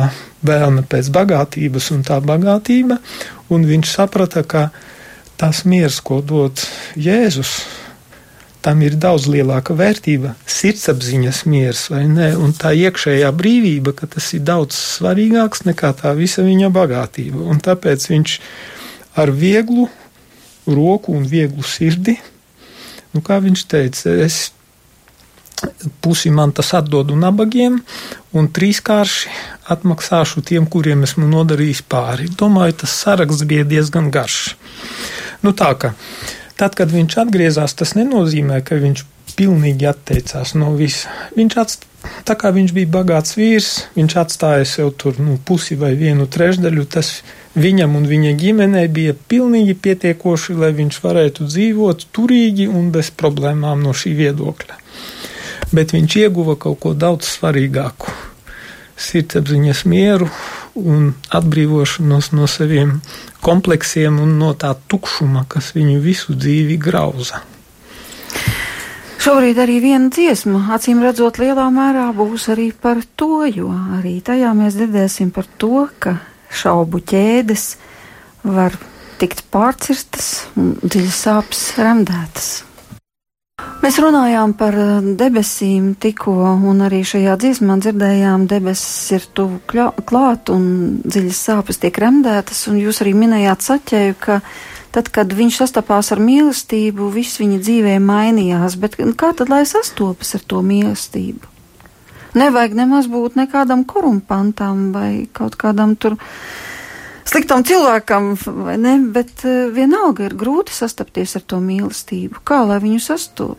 [0.46, 3.00] vēlme pēc bagātības un tā bagātība,
[3.52, 4.70] un viņš saprata, ka
[5.40, 6.60] tas miers, ko dod
[7.00, 7.62] Jēzus,
[8.64, 14.28] tam ir daudz lielāka vērtība, sirdsapziņas miers, vai ne, un tā iekšējā brīvība, ka tas
[14.36, 18.36] ir daudz svarīgāks nekā tā visa viņa bagātība, un tāpēc viņš
[19.20, 19.88] ar vieglu
[20.68, 22.18] roku un vieglu sirdi,
[23.16, 24.50] nu kā viņš teica, es
[26.02, 27.80] pusi man tas atdodu nabagiem,
[28.34, 29.32] un trīskārši
[29.74, 32.30] atmaksāšu tiem, kuriem esmu nodarījis pāri.
[32.40, 34.56] Domāju, tas saraksts bija diezgan garš.
[35.44, 35.94] Nu, tā kā
[36.60, 39.06] tad, kad viņš atgriezās, tas nenozīmē, ka viņš
[39.40, 41.12] pilnīgi atteicās no visa.
[41.38, 41.86] Viņš atst,
[42.28, 46.84] tā kā viņš bija bagāts vīrs, viņš atstāja sev tur nu, pusi vai vienu trešdaļu.
[46.92, 47.14] Tas
[47.56, 53.86] viņam un viņa ģimenei bija pilnīgi pietiekoši, lai viņš varētu dzīvot turīgi un bez problēmām
[53.86, 54.84] no šī viedokļa
[55.76, 58.14] bet viņš ieguva kaut ko daudz svarīgāku-
[59.10, 60.30] sirdsapziņas mieru
[60.76, 63.02] un atbrīvošanos no saviem
[63.42, 67.42] kompleksiem un no tā tukšuma, kas viņu visu dzīvi grauza.
[69.20, 74.54] Šobrīd arī viena dziesma, acīm redzot, lielā mērā būs arī par to, jo arī tajā
[74.56, 77.66] mēs dzirdēsim par to, ka šaubu ķēdes
[78.48, 78.78] var
[79.20, 82.50] tikt pārcirstas un dziļas sāpes remdētas.
[83.80, 86.34] Mēs runājām par eh, debesīm tikko,
[86.68, 89.62] un arī šajā dziesmā dzirdējām, debesis ir tuvu
[90.10, 90.66] klāt un
[91.06, 94.42] dziļas sāpes tiek remdētas, un jūs arī minējāt saķēju, ka
[94.96, 100.36] tad, kad viņš sastapās ar mīlestību, viss viņa dzīvē mainījās, bet kā tad lai sastopas
[100.36, 101.56] ar to mīlestību?
[102.38, 106.20] Nevajag nemaz būt nekādam korumpantam vai kaut kādam tur
[107.30, 108.34] sliktam cilvēkam,
[108.66, 112.44] vai ne, bet uh, vienalga ir grūti sastapties ar to mīlestību.
[112.48, 113.58] Kā lai viņu sastop?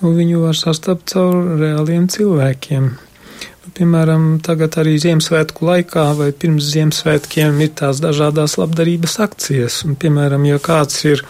[0.00, 2.88] Nu, viņu var sastapt caur reāliem cilvēkiem.
[3.64, 9.78] Nu, piemēram, tagad arī Ziemassvētku laikā vai pirms Ziemassvētkiem ir tās dažādas labdarības akcijas.
[9.88, 11.24] Un, piemēram, ja kāds ir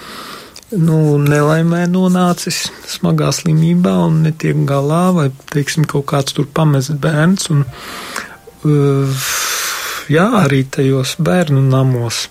[0.74, 2.64] nu, nelaimē nonācis
[2.96, 9.27] smagā slimībā un netiek galā, vai, teiksim, kaut kāds tur pamest bērns, un uh,
[10.11, 12.29] jā, arī tajos bērnu namos.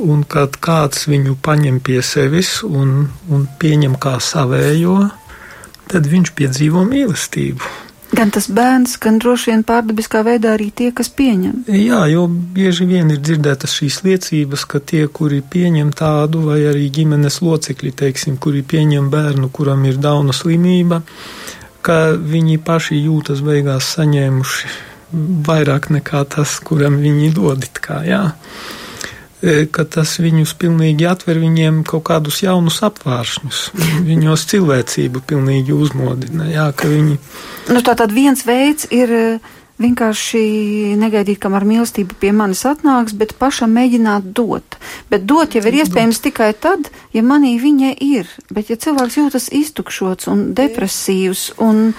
[0.00, 4.96] Un kad kāds viņu paņem pie sevis un, un pieņem kā savējo,
[5.90, 7.70] tad viņš piedzīvo mīlestību.
[8.10, 11.62] Gan tas bērns, gan droši vien pārdabiskā veidā arī tie, kas pieņem.
[11.70, 16.88] Jā, jo bieži vien ir dzirdētas šīs liecības, ka tie, kuri pieņem tādu, vai arī
[16.96, 21.04] ģimenes locekļi, teiksim, kuri pieņem bērnu, kuram ir dauna slimība,
[21.86, 28.22] ka viņi paši jūtas beigās saņēmuši vairāk nekā tas, kuram viņi dod kā, jā.
[29.42, 33.62] e, ka tas viņus pilnīgi atver viņiem kaut kādus jaunus apvāršņus.
[34.10, 36.50] Viņos cilvēcību pilnīgi uzmodina.
[36.50, 37.16] Jā, viņi.
[37.70, 39.40] Nu, tā tad viens veids ir
[39.80, 40.42] vienkārši
[41.00, 44.78] negaidīt, kamēr mīlestība pie manis atnāks, bet pašam mēģināt dot.
[45.10, 48.30] Bet dot jau ir iespējams tikai tad, ja manī viņa ir.
[48.52, 51.90] Bet ja cilvēks jūtas iztukšots un depresīvs un,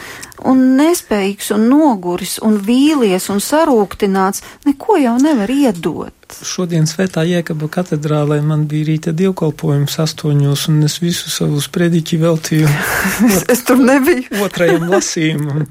[0.46, 7.68] un nespējīgs un noguris un vīlies un sarūktināts, neko jau nevar iedot šodien Svētā Jēkaba
[7.72, 12.70] katedrālē man bija rīta dievkalpojums astoņos, un es visu savu sprediķi veltīju.
[13.36, 14.28] es, es tur nebiju.
[14.46, 15.66] otrajam lasījumam,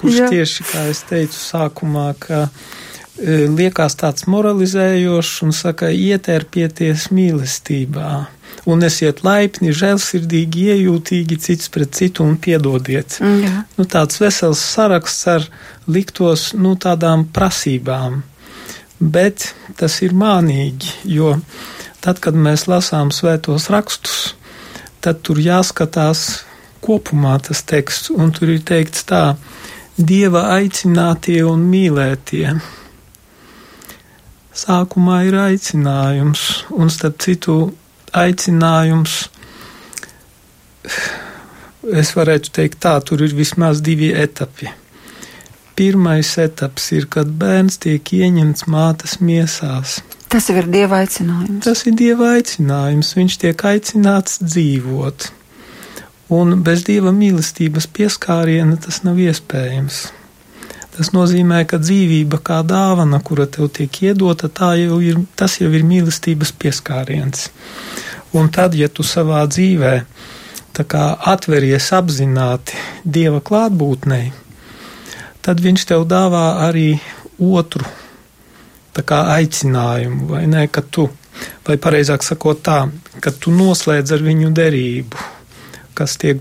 [0.00, 0.30] kurš Jā.
[0.32, 8.12] tieši, kā es teicu sākumā, ka e, liekas tāds moralizējošs un saka, ietērpieties mīlestībā.
[8.70, 13.18] Un esiet laipni, žēlsirdīgi, iejūtīgi cits pret citu un piedodiet.
[13.20, 13.64] Jā.
[13.78, 15.48] Nu, tāds vesels saraksts ar
[15.90, 18.22] liktos, nu, tādām prasībām
[19.04, 21.34] bet tas ir mānīgi, jo
[22.04, 24.34] tad, kad mēs lasām svētos rakstus,
[25.04, 26.44] tad tur jāskatās
[26.84, 29.26] kopumā tas teksts, un tur ir teikts tā,
[29.94, 32.48] Dieva aicinātie un mīlētie.
[34.58, 36.42] Sākumā ir aicinājums,
[36.74, 37.54] un starp citu
[38.10, 39.14] aicinājums,
[42.02, 44.72] es varētu teikt tā, tur ir vismaz divi etapi.
[45.74, 49.98] Pirmais etaps ir, kad bērns tiek ieņemts mātes miesās.
[50.30, 51.62] Tas ir dieva aicinājums.
[51.66, 53.14] Tas ir dieva aicinājums.
[53.18, 55.30] Viņš tiek aicināts dzīvot.
[56.34, 60.04] Un bez dieva mīlestības pieskāriena tas nav iespējams.
[60.94, 65.82] Tas nozīmē, ka dzīvība kā dāvana, kura tev tiek iedota, jau ir, tas jau ir
[65.82, 67.48] mīlestības pieskāriens.
[68.34, 69.94] Un tad, ja tu savā dzīvē
[71.34, 74.32] atveries apzināti dieva klātbūtnei,
[75.44, 76.94] tad viņš tev dāvā arī
[77.38, 77.84] otru
[78.94, 81.08] aicinājumu, vai ne, ka tu,
[81.66, 82.84] vai pareizāk sakot tā,
[83.20, 85.18] ka tu noslēdz ar viņu derību,
[85.98, 86.40] kas, tiek,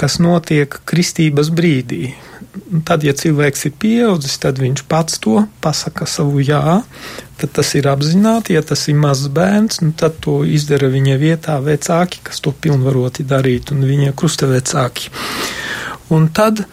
[0.00, 2.14] kas notiek kristības brīdī.
[2.88, 6.80] Tad, ja cilvēks ir pieaudzis, tad viņš pats to pasaka savu jā,
[7.38, 11.58] tad tas ir apzināti, ja tas ir mazs bērns, nu, tad to izdara viņa vietā
[11.62, 15.12] vecāki, kas to pilnvaroti darīt, un viņa krustavecāki.
[16.16, 16.64] Un tad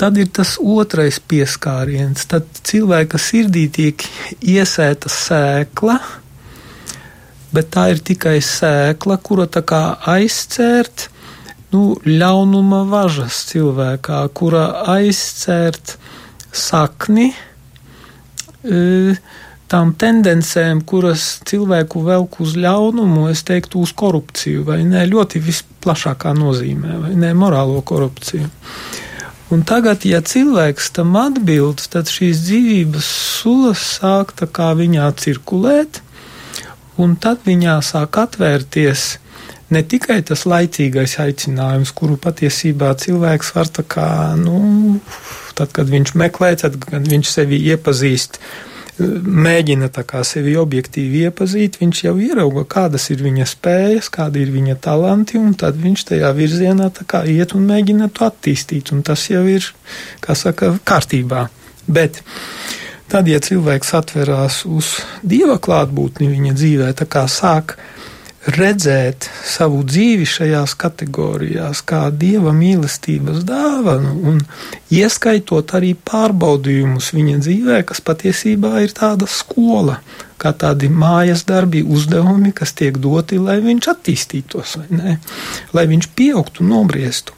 [0.00, 2.26] Tad ir tas otrais pieskāriens.
[2.30, 4.04] Tad cilvēka sirdī tiek
[4.42, 5.98] iesēta sēkla,
[7.54, 9.84] bet tā ir tikai sēkla, kura tā kā
[10.16, 11.08] aizcērt
[11.74, 15.96] nu, ļaunuma važas cilvēkā, kura aizcērt
[16.54, 19.14] sakni e,
[19.70, 26.34] tām tendencēm, kuras cilvēku velk uz ļaunumu, es teiktu, uz korupciju, vai ne, ļoti visplašākā
[26.38, 28.50] nozīmē, vai ne, morālo korupciju.
[29.52, 33.08] Un tagad, ja cilvēks tam atbild, tad šīs dzīvības
[33.42, 36.00] sulas sāk tā kā viņā cirkulēt,
[36.96, 39.04] un tad viņā sāk atvērties
[39.74, 44.08] ne tikai tas laicīgais aicinājums, kuru patiesībā cilvēks var tā kā,
[44.40, 45.00] nu,
[45.58, 48.40] tad, kad viņš meklē, tad, kad viņš sevi iepazīst,
[48.98, 49.88] mēģina
[50.22, 55.54] sevi objektīvi iepazīt, viņš jau ierauga, kādas ir viņa spējas, kādi ir viņa talanti, un
[55.58, 56.90] tad viņš tajā virzienā
[57.26, 59.66] iet un mēģina to attīstīt, un tas jau ir,
[60.20, 61.48] kā saka, kārtībā.
[61.86, 62.22] Bet
[63.10, 67.76] tad, ja cilvēks atverās uz dieva klātbūtni viņa dzīvē, tā kā sāk
[68.44, 74.42] redzēt savu dzīvi šajās kategorijās, kā dieva mīlestības dāvanu, un
[74.92, 80.00] ieskaitot arī pārbaudījumus viņa dzīvē, kas patiesībā ir tāda skola,
[80.40, 84.76] kā tādi mājas darbi, uzdevumi, kas tiek doti, lai viņš attīstītos,
[85.72, 87.32] lai viņš pieaugtu, nobriestu.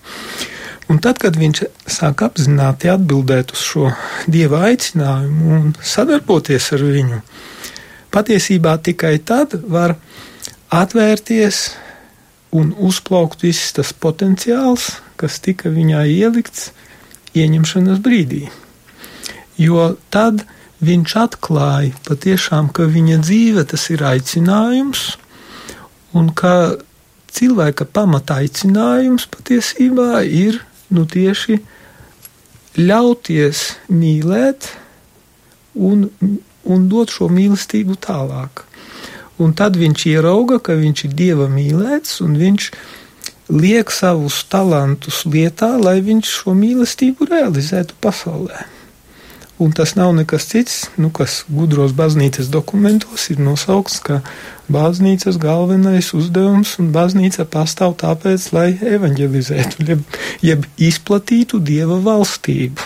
[0.90, 3.88] Un tad, kad viņš sāk apzināti atbildēt uz šo
[4.30, 7.22] dieva aicinājumu un sadarboties ar viņu,
[8.14, 9.96] patiesībā tikai tad var
[10.82, 11.70] atvērties
[12.56, 16.70] un uzplaukt viss tas potenciāls, kas tika viņā ielikts
[17.36, 18.46] ieņemšanas brīdī.
[19.60, 20.44] Jo tad
[20.84, 25.16] viņš atklāja patiešām, ka viņa dzīve tas ir aicinājums,
[26.16, 26.76] un ka
[27.36, 30.60] cilvēka pamata aicinājums patiesībā ir
[30.92, 31.60] nu, tieši
[32.76, 34.70] ļauties mīlēt
[35.74, 36.08] un,
[36.64, 38.64] un dot šo mīlestību tālāk.
[39.42, 42.70] Un tad viņš ierauga, ka viņš ir dieva mīlēts, un viņš
[43.52, 48.64] liek savus talantus lietā, lai viņš šo mīlestību realizētu pasaulē.
[49.56, 54.18] Un tas nav nekas cits, nu, kas gudros baznīcas dokumentos ir nosaukts, ka
[54.68, 60.04] baznīcas galvenais uzdevums un baznīca pastāv tāpēc, lai evanģelizētu, jeb,
[60.44, 62.84] jeb izplatītu dieva valstību,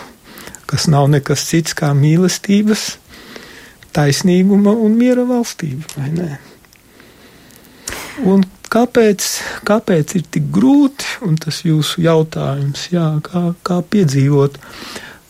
[0.70, 2.99] kas nav nekas cits kā mīlestības
[3.96, 6.06] taisnīguma un miera valstība?
[8.30, 9.26] Un kāpēc,
[9.66, 14.58] kāpēc ir tik grūti, un tas jūsu jautājums, jā, kā, kā piedzīvot?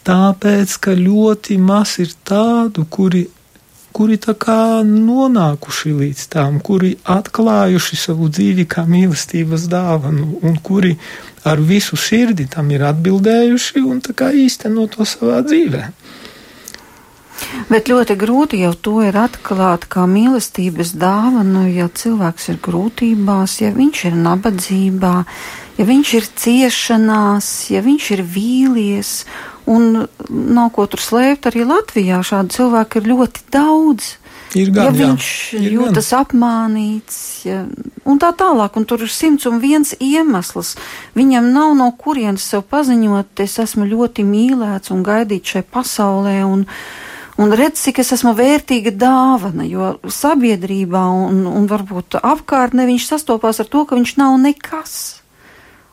[0.06, 3.26] Tāpēc, ka ļoti maz ir tādu, kuri,
[3.96, 10.96] kuri tā kā nonākuši līdz tām, kuri atklājuši savu dzīvi kā mīlestības dāvanu, un kuri
[11.44, 15.94] ar visu sirdi tam ir atbildējuši un tā kā īsteno to savā dzīvēm.
[17.70, 23.70] Bet ļoti grūti jau to ir atklāt kā mīlestības dāvanu, ja cilvēks ir grūtībās, ja
[23.74, 25.14] viņš ir nabadzībā,
[25.78, 29.14] ja viņš ir ciešanās, ja viņš ir vīlies.
[29.70, 34.16] Un nav ko tur slēpt, arī Latvijā šādu cilvēku ir ļoti daudz.
[34.58, 36.24] Ir gan, ja viņš jā, ir jūtas gan.
[36.24, 37.60] apmānīts, ja,
[38.02, 40.72] un tā tālāk, un tur ir simts un viens iemesls.
[41.14, 46.66] Viņam nav no kurienes sev paziņot, es esmu ļoti mīlēts un gaidīts šai pasaulē, un,
[47.40, 53.62] un redz, cik es esmu vērtīga dāvana, jo sabiedrībā un, un varbūt apkārtnē viņš sastopās
[53.62, 54.98] ar to, ka viņš nav nekas.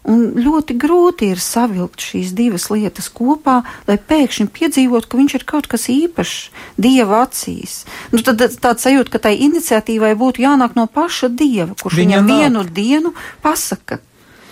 [0.07, 3.57] Un ļoti grūti ir savilkt šīs divas lietas kopā,
[3.89, 6.35] lai pēkšņi piedzīvotu, ka viņš ir kaut kas īpašs
[6.79, 7.81] Dieva acīs.
[8.13, 12.29] Nu, tad tāds sajūta, ka tai iniciatīvai būtu jānāk no paša Dieva, kurš Viņa viņam
[12.29, 12.39] nāk.
[12.39, 13.11] vienu dienu
[13.43, 13.99] pasaka,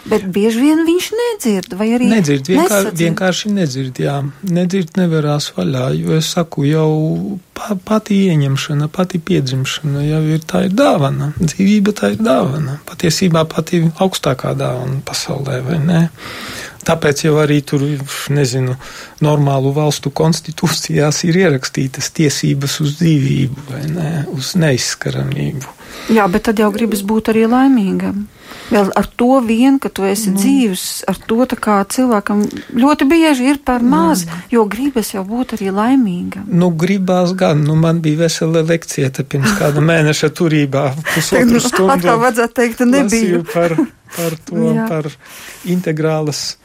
[0.05, 2.45] Bet bieži vien viņš nedzird, vai arī nedzird.
[2.51, 4.19] Vienkār, vienkārši nedzird, jā.
[4.45, 6.91] Nedzird nevarās vaļā, jo es saku, jau
[7.57, 11.31] pa, pati ieņemšana, pati piedzimšana jau ir tā ir dāvana.
[11.41, 12.77] Dzīvība tā ir dāvana.
[12.85, 16.03] Patiesībā pati augstākā dāvana pasaulē, vai ne?
[16.85, 17.81] Tāpēc jau arī tur,
[18.29, 18.75] nezinu,
[19.25, 25.73] normālu valstu konstitūcijās ir ierakstītas tiesības uz dzīvību vai ne, uz neizskaramību.
[26.13, 28.25] Jā, bet tad jau gribas būt arī laimīgam.
[28.65, 30.37] Vēl ar to vien, ka tu esi mm.
[30.41, 31.45] dzīves, ar to
[31.95, 32.41] cilvēkam
[32.73, 34.47] ļoti bieži ir par maz, mm.
[34.53, 36.47] jo gribas jau būt arī laimīgam.
[36.49, 41.93] Nu, gribās gan, nu, man bija vesela lekcija pirms kāda mēneša turībā, pusotru stundu.
[41.93, 43.41] Atkal vajadzētu teikt, nebija.
[43.53, 43.77] Par,
[44.17, 45.11] par to, par
[45.69, 46.55] integrālas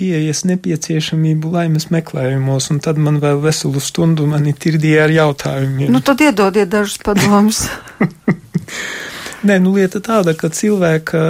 [0.00, 5.92] pieejas nepieciešamību laimes meklējumos, un tad man vēl veselu stundu mani tirdīja ar jautājumiem.
[5.92, 7.64] Nu, tad iedodiet dažus padomus.
[9.46, 11.22] Nē, nu lieta tāda, ka cilvēka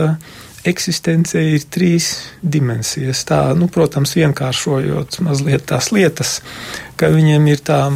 [0.67, 2.11] eksistence ir trīs
[2.43, 3.23] dimensijas.
[3.29, 6.41] Tā, nu, protams, vienkāršojot mazliet tās lietas,
[7.01, 7.87] ka viņiem ir tā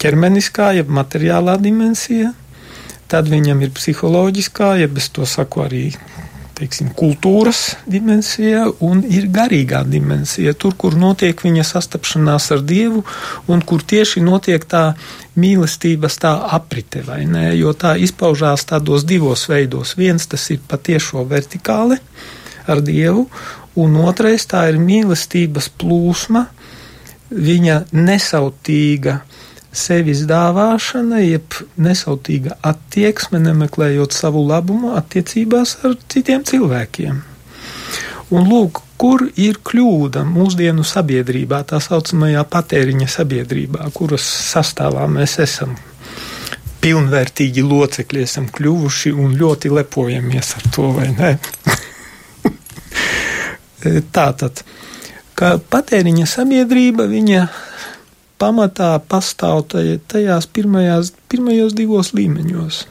[0.00, 2.32] ķermeniskā, jeb materiālā dimensija,
[3.10, 5.84] tad viņam ir psiholoģiskā, jeb es to saku arī
[6.60, 10.52] teiksim, kultūras dimensija un ir garīgā dimensija.
[10.54, 13.02] Tur, kur notiek viņa sastapšanās ar Dievu
[13.50, 14.82] un kur tieši notiek tā
[15.40, 17.48] mīlestības tā aprite, vai ne?
[17.56, 19.96] Jo tā izpaužās tādos divos veidos.
[19.96, 21.98] Viens tas ir patiešo vertikāli
[22.70, 23.26] ar Dievu,
[23.80, 26.46] un otrais tā ir mīlestības plūsma,
[27.30, 29.20] viņa nesautīga
[29.72, 37.20] sevis dāvāšana, jeb nesautīga attieksme, nemeklējot savu labumu attiecībās ar citiem cilvēkiem.
[38.30, 45.74] Un lūk, kur ir kļūda mūsdienu sabiedrībā, tā saucamajā patēriņa sabiedrībā, kuras sastāvā mēs esam
[46.80, 51.32] pilnvērtīgi locekļi, esam kļuvuši un ļoti lepojamies ar to, vai ne?
[54.16, 54.62] Tātad,
[55.36, 57.44] ka patēriņa sabiedrība, viņa
[58.40, 62.84] pamatā pastāv tajās pirmajās, pirmajos divos līmeņos.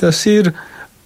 [0.00, 0.52] Tas ir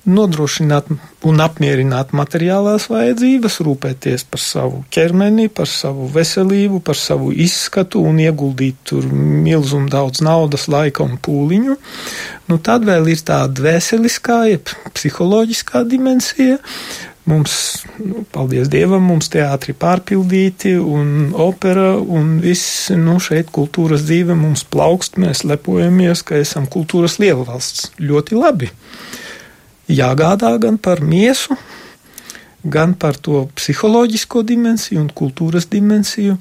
[0.05, 0.91] nodrošināt
[1.25, 8.21] un apmierināt materiālās vajadzības, rūpēties par savu ķermeni, par savu veselību, par savu izskatu un
[8.21, 11.79] ieguldīt tur milzumu daudz naudas, laika un pūliņu.
[12.51, 16.61] Nu, tad vēl ir tā dvēseliskā, jeb psiholoģiskā dimensija,
[17.25, 24.37] Mums, nu, paldies Dievam, mums teātri pārpildīti un opera un viss, nu, šeit kultūras dzīve
[24.37, 27.95] mums plaukst, mēs lepojamies, ka esam kultūras lielvalsts.
[27.97, 28.69] Ļoti labi.
[29.89, 31.57] Jāgādā gan par miesu,
[32.65, 36.37] gan par to psiholoģisko dimensiju un kultūras dimensiju,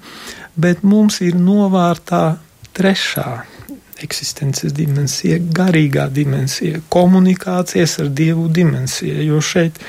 [0.60, 2.26] bet mums ir novārtā
[2.76, 3.30] trešā
[4.04, 9.80] eksistences dimensija, garīgā dimensija, komunikācijas ar Dievu dimensija, jo šeit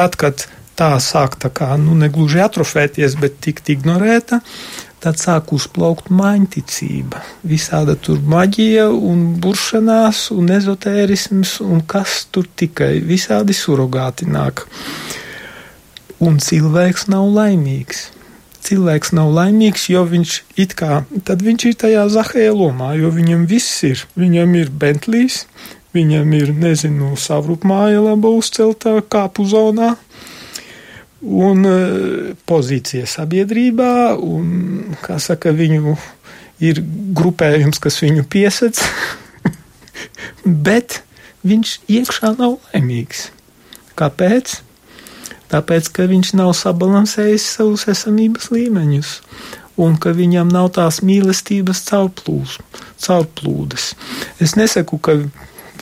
[0.00, 0.46] Tad, kad
[0.80, 4.38] tā sāk tā kā, nu, negluži atrofēties, bet tikt ignorēta,
[5.04, 7.20] tad sāk uzplaukt maņticība.
[7.50, 14.64] Visāda tur maģija un buršanās un ezotērisms un kas tur tikai visādi surogāti nāk.
[16.24, 18.06] Un cilvēks nav laimīgs.
[18.64, 23.44] Cilvēks nav laimīgs, jo viņš it kā, tad viņš ir tajā zahēja lomā, jo viņam
[23.52, 24.00] viss ir.
[24.16, 25.42] Viņam ir Bentlijs,
[25.90, 29.96] Viņam ir, nezinu, savrupmāja laba uzceltā kāpu zonā
[31.20, 31.74] un e,
[32.46, 35.96] pozīcija sabiedrībā un, kā saka, viņu
[36.62, 36.80] ir
[37.16, 38.78] grupējums, kas viņu piesac,
[40.68, 41.02] bet
[41.42, 43.28] viņš iekšā nav laimīgs.
[43.98, 44.60] Kāpēc?
[45.50, 49.16] Tāpēc, ka viņš nav sabalansējis savus esamības līmeņus
[49.80, 53.86] un ka viņam nav tās mīlestības caurplūdes.
[54.38, 55.16] Es nesaku, ka,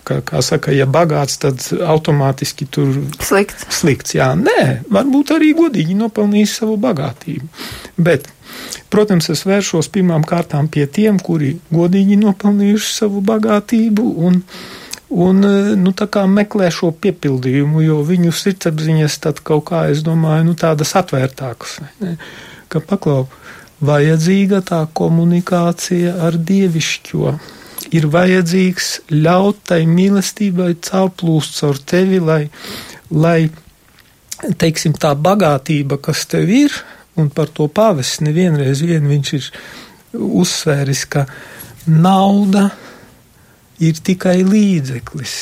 [0.08, 2.90] ka, kā saka, ja bagāts, tad automātiski tur
[3.20, 3.68] slikts.
[3.80, 7.48] slikts jā, nē, varbūt arī godīgi nopelnījis savu bagātību.
[8.00, 8.28] Bet,
[8.92, 14.40] protams, es vēršos pirmām kārtām pie tiem, kuri godīgi nopelnījuši savu bagātību un,
[15.26, 15.50] un
[15.82, 15.94] nu,
[16.38, 21.78] meklē šo piepildījumu, jo viņu sirdsapziņas tad kaut kā, es domāju, nu, tādas atvērtākas.
[22.00, 22.16] Ne?
[22.68, 23.26] Ka paklau,
[23.84, 27.38] vajadzīga tā komunikācija ar dievišķo.
[27.94, 32.42] Ir vajadzīgs ļaut tai mīlestībai caurplūst caur tevi, lai,
[33.10, 33.48] lai,
[34.60, 36.74] teiksim, tā bagātība, kas tev ir,
[37.18, 39.48] un par to pāvests nevienreiz vien viņš ir
[40.12, 41.24] uzsvēris, ka
[41.88, 42.68] nauda
[43.80, 45.34] ir tikai līdzeklis,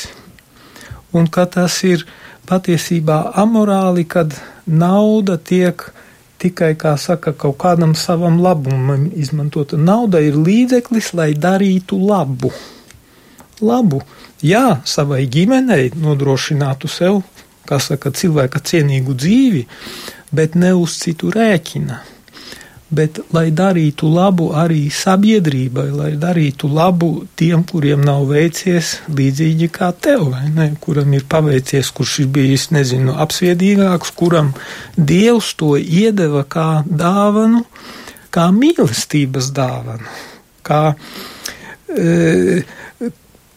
[1.16, 2.06] un ka tas ir
[2.46, 4.34] patiesībā amorāli, kad
[4.66, 5.88] nauda tiek
[6.42, 9.76] tikai, kā saka, kaut kādam savam labumam izmantota.
[9.76, 12.52] Nauda ir līdzeklis, lai darītu labu.
[13.60, 14.02] Labu,
[14.44, 17.22] jā, savai ģimenei nodrošinātu sev,
[17.66, 19.64] kā saka, cilvēka cienīgu dzīvi,
[20.36, 22.02] bet ne uz citu rēķina
[22.90, 29.90] bet lai darītu labu arī sabiedrībai, lai darītu labu tiem, kuriem nav veicies līdzīgi kā
[29.92, 34.52] tev, vai ne, kuram ir paveicies, kurš ir bijis, nezinu, apsviedīgāks, kuram
[34.96, 37.64] Dievs to iedeva kā dāvanu,
[38.30, 40.06] kā mīlestības dāvanu,
[40.66, 40.82] kā
[41.90, 42.62] e,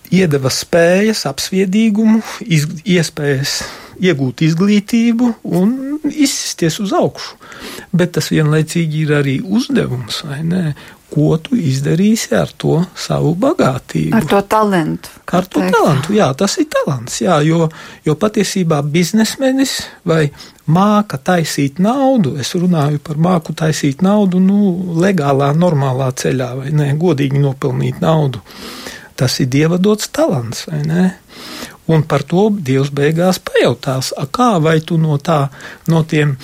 [0.09, 3.59] iedeva spējas, apsviedīgumu, iz, iespējas
[4.00, 5.74] iegūt izglītību un
[6.10, 7.36] izsisties uz augšu.
[7.91, 10.64] Bet tas vienlaicīgi ir arī uzdevums, vai ne?
[11.10, 14.14] Ko tu izdarīsi ar to savu bagātību?
[14.14, 15.10] Ar to talantu.
[15.26, 15.74] Ar to teikt.
[15.74, 17.66] talantu, jā, tas ir talants, jā, jo,
[18.06, 19.74] jo patiesībā biznesmenis
[20.06, 20.28] vai
[20.70, 24.60] māka taisīt naudu, es runāju par māku taisīt naudu, nu,
[25.02, 28.43] legālā, normālā ceļā, vai ne, godīgi nopelnīt naudu.
[29.18, 31.08] Tas ir dieva dots talants, vai ne?
[31.90, 35.48] Un par to Dievs beigās pajautās, kā vai tu no tā,
[35.90, 36.36] no tiem,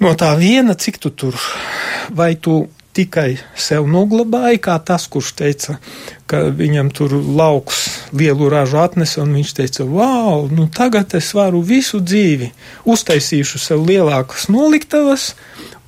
[0.00, 1.36] no tā viena, cik tu tur,
[2.16, 2.62] vai tu
[2.96, 5.78] tikai sev noglabāja, kā tas, kurš teica,
[6.28, 7.84] ka viņam tur lauks
[8.16, 12.52] lielu ražu atnesa, un viņš teica, wow, nu tagad es varu visu dzīvi,
[12.92, 15.32] uztaisīšu sev lielākas noliktavas,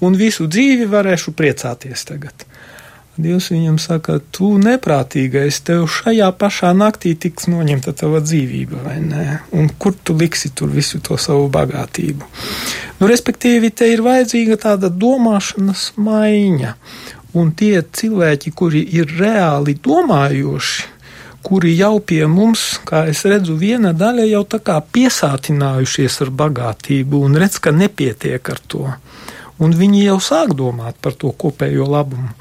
[0.05, 2.47] un visu dzīvi varēšu priecāties tagad.
[3.15, 9.27] Dievs viņam saka, tu neprātīgais, tev šajā pašā naktī tiks noņemta tava dzīvība, vai ne?
[9.55, 12.27] Un kur tu liksi tur visu to savu bagātību?
[12.99, 16.75] Nu, respektīvi, te ir vajadzīga tāda domāšanas maiņa.
[17.39, 20.91] Un tie cilvēki, kuri ir reāli domājoši,
[21.45, 27.23] kuri jau pie mums, kā es redzu, viena daļa jau tā kā piesātinājušies ar bagātību
[27.29, 28.89] un redz, ka nepietiek ar to
[29.63, 32.33] un viņi jau sāk domāt par to kopējo labumu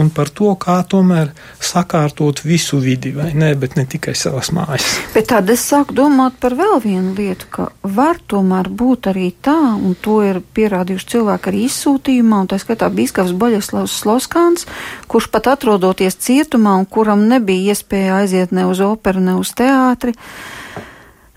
[0.00, 4.86] un par to, kā tomēr sakārtot visu vidi, vai ne, bet ne tikai savas mājas.
[5.12, 9.58] Bet tad es sāku domāt par vēl vienu lietu, ka var tomēr būt arī tā,
[9.76, 14.68] un to ir pierādījuši cilvēki arī izsūtījumā, un tā skatā Bīskavs Baļaslavs Sloskāns,
[15.12, 20.16] kurš pat atrodoties cietumā un kuram nebija iespēja aiziet ne uz operu, ne uz teātri.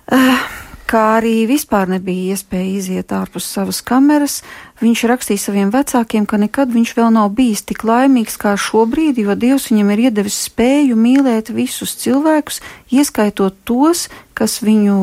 [0.05, 4.39] Uh, kā arī vispār nebija iespēja iziet ārpus savas kameras.
[4.81, 9.35] Viņš rakstīja saviem vecākiem, ka nekad viņš vēl nav bijis tik laimīgs kā šobrīd, jo
[9.39, 12.61] Dievs viņam ir iedevis spēju mīlēt visus cilvēkus,
[12.93, 14.07] ieskaitot tos,
[14.37, 14.97] kas viņu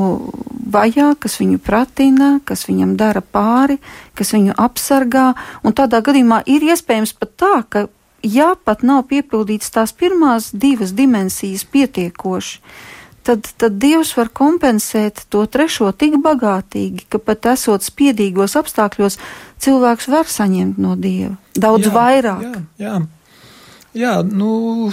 [0.72, 3.80] vajā, kas viņu pratina, kas viņam dara pāri,
[4.18, 5.32] kas viņu apsargā,
[5.64, 7.86] un tādā gadījumā ir iespējams pat tā, ka
[8.22, 12.60] ja pat nav piepildīts tās pirmās divas dimensijas pietiekoši,
[13.26, 19.18] tad, tad Dievs var kompensēt to trešo tik bagātīgi, ka pat esot spiedīgos apstākļos,
[19.62, 22.42] cilvēks var saņemt no Dieva daudz jā, vairāk.
[22.42, 22.96] Jā, jā.
[23.98, 24.90] jā, nu,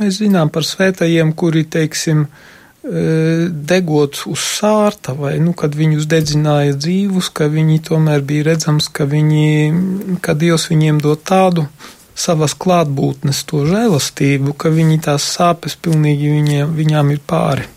[0.00, 3.06] mēs zinām par svētajiem, kuri, teiksim, e,
[3.50, 9.08] degot uz sārta, vai, nu, kad viņus dedzināja dzīvus, ka viņi tomēr bija redzams, ka
[9.10, 11.66] viņi, ka Dievs viņiem dod tādu
[12.18, 17.68] savas klātbūtnes to žēlastību, ka viņi tās sāpes pilnīgi viņiem, viņām ir pāri.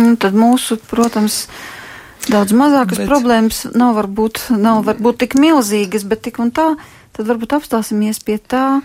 [0.00, 1.44] Nu, tad mūsu, protams,
[2.30, 6.72] daudz mazākas bet, problēmas nav varbūt, nav varbūt tik milzīgas, bet tik un tā,
[7.16, 8.80] tad varbūt apstāsimies pie tā,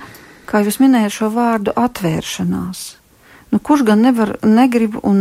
[0.49, 2.85] kā jūs minējat šo vārdu atvēršanās.
[3.53, 5.19] Nu, kurš gan nevar, negrib un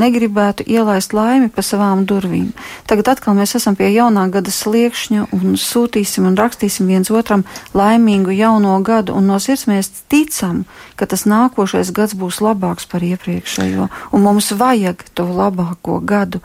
[0.00, 2.50] negribētu ielaist laimi pa savām durvīm?
[2.90, 8.34] Tagad atkal mēs esam pie jaunā gada sliekšņa un sūtīsim un rakstīsim viens otram laimīgu
[8.36, 10.64] jauno gadu, un no sirds mēs ticam,
[10.98, 16.42] ka tas nākošais gads būs labāks par iepriekšējo, un mums vajag to labāko gadu.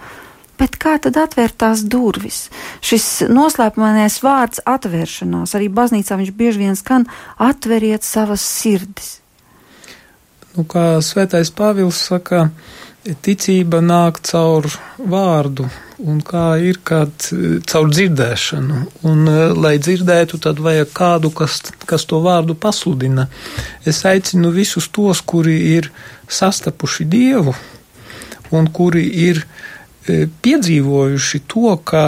[0.56, 2.46] Bet kā tad atvērt tās durvis?
[2.80, 9.18] Šis noslēpumainais vārds atvēršanās, arī baznīcā viņš bieži vien skan atveriet savas sirdis.
[10.56, 12.50] Nu, kā svētais Pāvils saka,
[13.26, 14.66] ticība nāk caur
[14.98, 15.68] vārdu,
[16.00, 17.28] un kā ir kad
[17.70, 18.82] caur dzirdēšanu.
[19.04, 23.28] Un, eh, lai dzirdētu, tad vajag kādu, kas, kas to vārdu pasludina.
[23.86, 25.92] Es aicinu visus tos, kuri ir
[26.28, 27.56] sastapuši Dievu
[28.52, 29.42] un kuri ir
[30.06, 32.06] e, piedzīvojuši to, ka,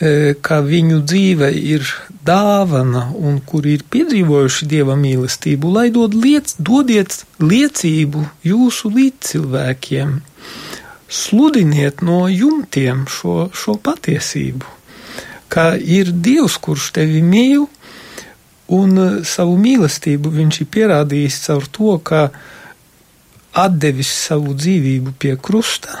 [0.00, 1.86] e, ka viņu dzīve ir
[2.28, 10.18] dāvana un kuri ir piedzīvojuši dieva mīlestību, lai dod liec, dodiet liecību jūsu līdzcilvēkiem.
[11.08, 14.66] Sludiniet no jumtiem šo, šo patiesību,
[15.48, 17.64] ka ir Dievs, kurš tevi mīl,
[18.76, 22.26] un uh, savu mīlestību viņš ir pierādījis caur to, ka
[23.56, 25.96] atdevis savu dzīvību pie krusta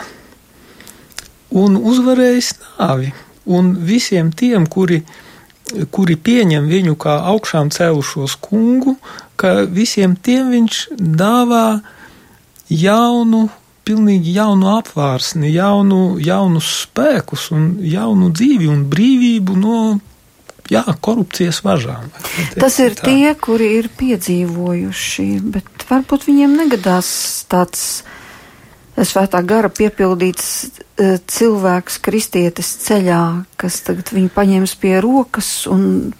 [1.56, 3.14] un uzvarējis nāvi.
[3.48, 5.27] Un visiem tiem, kuri ir
[5.94, 8.96] kuri pieņem viņu kā augšām cēlušos kungu,
[9.38, 11.80] ka visiem tiem viņš dāvā
[12.72, 13.48] jaunu,
[13.88, 19.78] pilnīgi jaunu apvārsni, jaunu, jaunus spēkus un jaunu dzīvi un brīvību no
[20.72, 22.10] jā, korupcijas važām.
[22.58, 23.08] Tas ir tā.
[23.08, 27.10] tie, kuri ir piedzīvojuši, bet varbūt viņiem negadās
[27.48, 28.04] tāds
[29.06, 33.22] svētā gara piepildīts uh, cilvēks kristietis ceļā,
[33.60, 36.10] kas tagad viņu paņems pie rokas un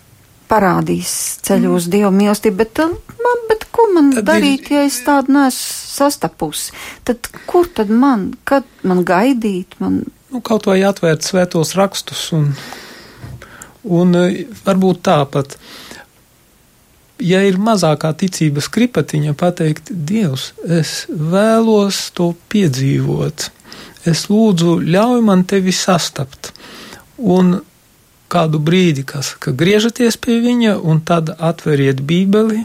[0.49, 1.13] parādīs
[1.45, 1.93] ceļu uz mm.
[1.95, 2.83] dievu mīlestību, bet,
[3.25, 4.79] man, bet ko man tad darīt, ir...
[4.79, 6.73] ja es tādu neesmu sastapusi?
[7.09, 9.77] Tad kur tad man, kad man gaidīt?
[9.83, 10.03] Man...
[10.33, 12.51] Nu, kaut vai atvērt svētos rakstus un,
[13.85, 14.17] un
[14.65, 15.59] varbūt tāpat.
[17.19, 23.49] Ja ir mazākā ticības kripatiņa, pateikt, Dievs, es vēlos to piedzīvot.
[24.07, 26.53] Es lūdzu, ļauj man tevi sastapt.
[27.19, 27.59] Un
[28.31, 32.63] kādu brīdi, kas ka griežaties pie viņa, un tad atveriet Bībeli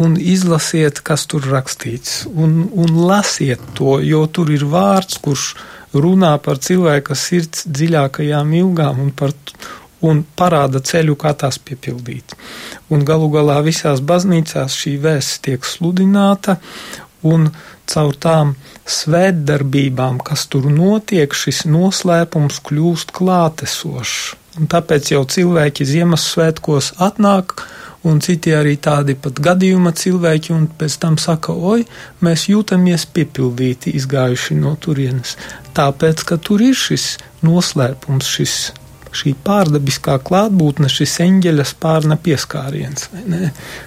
[0.00, 5.52] un izlasiet, kas tur rakstīts, un, un lasiet to, jo tur ir vārds, kurš
[5.92, 9.34] runā par cilvēka sirds dziļākajām ilgām un par,
[10.02, 12.34] un parāda ceļu, kā tās piepildīt.
[12.92, 16.58] Un galu galā visās baznīcās šī vēsts tiek sludināta,
[17.22, 17.50] un
[17.86, 18.54] caur tām
[18.88, 24.34] svētdarbībām, kas tur notiek, šis noslēpums kļūst klātesošs.
[24.60, 27.54] Un tāpēc jau cilvēki Ziemassvētkos atnāk,
[28.04, 31.86] un citi arī tādi pat gadījuma cilvēki, un pēc tam saka, oi,
[32.20, 35.38] mēs jūtamies piepildīti, izgājuši no turienes.
[35.76, 37.14] Tāpēc, ka tur ir šis
[37.46, 38.56] noslēpums, šis
[39.12, 43.08] šī pārdabiskā klātbūtne, šis eņģeļa spārna pieskāriens.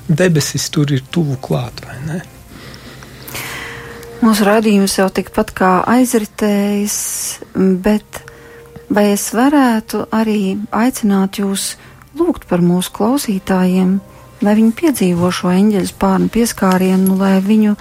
[0.07, 1.81] Debesis tur ir tuvu klāt?
[4.21, 6.97] Mūsu radījums jau tikpat kā aizritējis,
[7.83, 8.21] bet
[8.89, 11.73] vai es varētu arī aicināt jūs
[12.15, 13.97] lūgt par mūsu klausītājiem,
[14.45, 17.75] lai viņi piedzīvo šo eņģeļa spārnu pieskārienu, lai viņu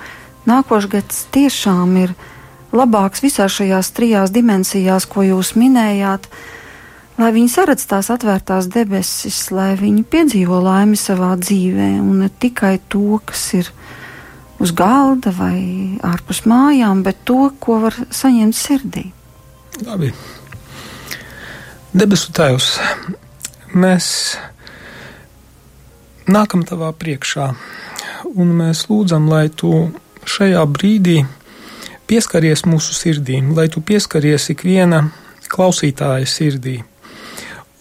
[0.49, 2.17] nākošais gads tiešām ir
[2.75, 6.54] labāks visās šajās trijās dimensijās, ko jūs minējāt, uh,
[7.19, 12.77] lai viņi saredz tās atvērtās debesis, lai viņi piedzīvo laimi savā dzīvē, un ne tikai
[12.91, 13.71] to, kas ir
[14.63, 15.59] uz galda vai
[16.05, 19.05] ārpus mājām, bet to, ko var saņemt sirdī.
[19.85, 20.11] Labi.
[21.95, 22.73] Debesu Tēvs,
[23.79, 24.07] mēs
[26.27, 27.53] nākam tavā priekšā,
[28.35, 29.71] un mēs lūdzam, lai tu
[30.27, 31.21] šajā brīdī
[32.11, 35.05] pieskaries mūsu sirdīm, lai tu pieskaries ikviena
[35.55, 36.81] klausītāja sirdī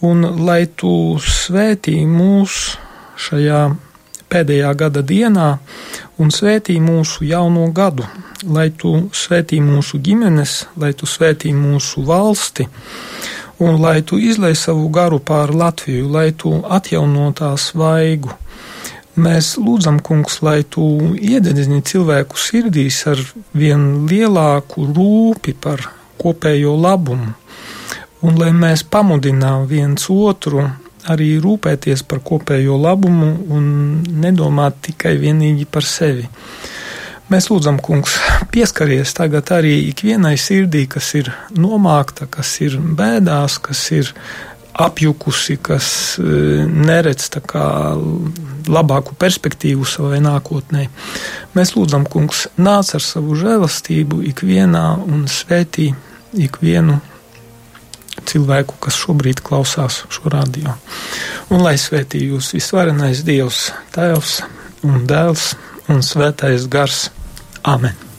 [0.03, 2.59] un lai tu svētī mūs
[3.23, 3.63] šajā
[4.33, 5.47] pēdējā gada dienā
[6.19, 8.05] un svētī mūsu jauno gadu,
[8.43, 12.67] lai tu svētī mūsu ģimenes, lai tu svētī mūsu valsti
[13.63, 18.33] un lai tu izlai savu garu pār Latviju, lai tu atjauno tās vaigu.
[19.13, 20.83] Mēs lūdzam, kungs, lai tu
[21.13, 23.21] iededzini cilvēku sirdīs ar
[23.53, 25.85] vien lielāku rūpi par
[26.17, 27.35] kopējo labumu
[28.23, 30.63] un lai mēs pamudinām viens otru
[31.11, 33.65] arī rūpēties par kopējo labumu un
[34.23, 36.29] nedomāt tikai vienīgi par sevi.
[37.31, 38.17] Mēs lūdzam, kungs,
[38.53, 44.11] pieskaries tagad arī ikvienai sirdī, kas ir nomākta, kas ir bēdās, kas ir
[44.73, 45.87] apjukusi, kas
[46.19, 47.63] neredz tā kā
[48.69, 50.87] labāku perspektīvu savai nākotnē.
[51.57, 55.91] Mēs lūdzam, kungs, nāc ar savu žēlastību ikvienā un svētī
[56.33, 56.99] ikvienu
[58.29, 60.77] cilvēku, kas šobrīd klausās šo radio.
[61.51, 64.39] Un lai svētī jūs visvarenais Dievs, Tēvs
[64.87, 65.53] un Dēls
[65.91, 67.07] un Svētais Gars.
[67.63, 68.12] Amen!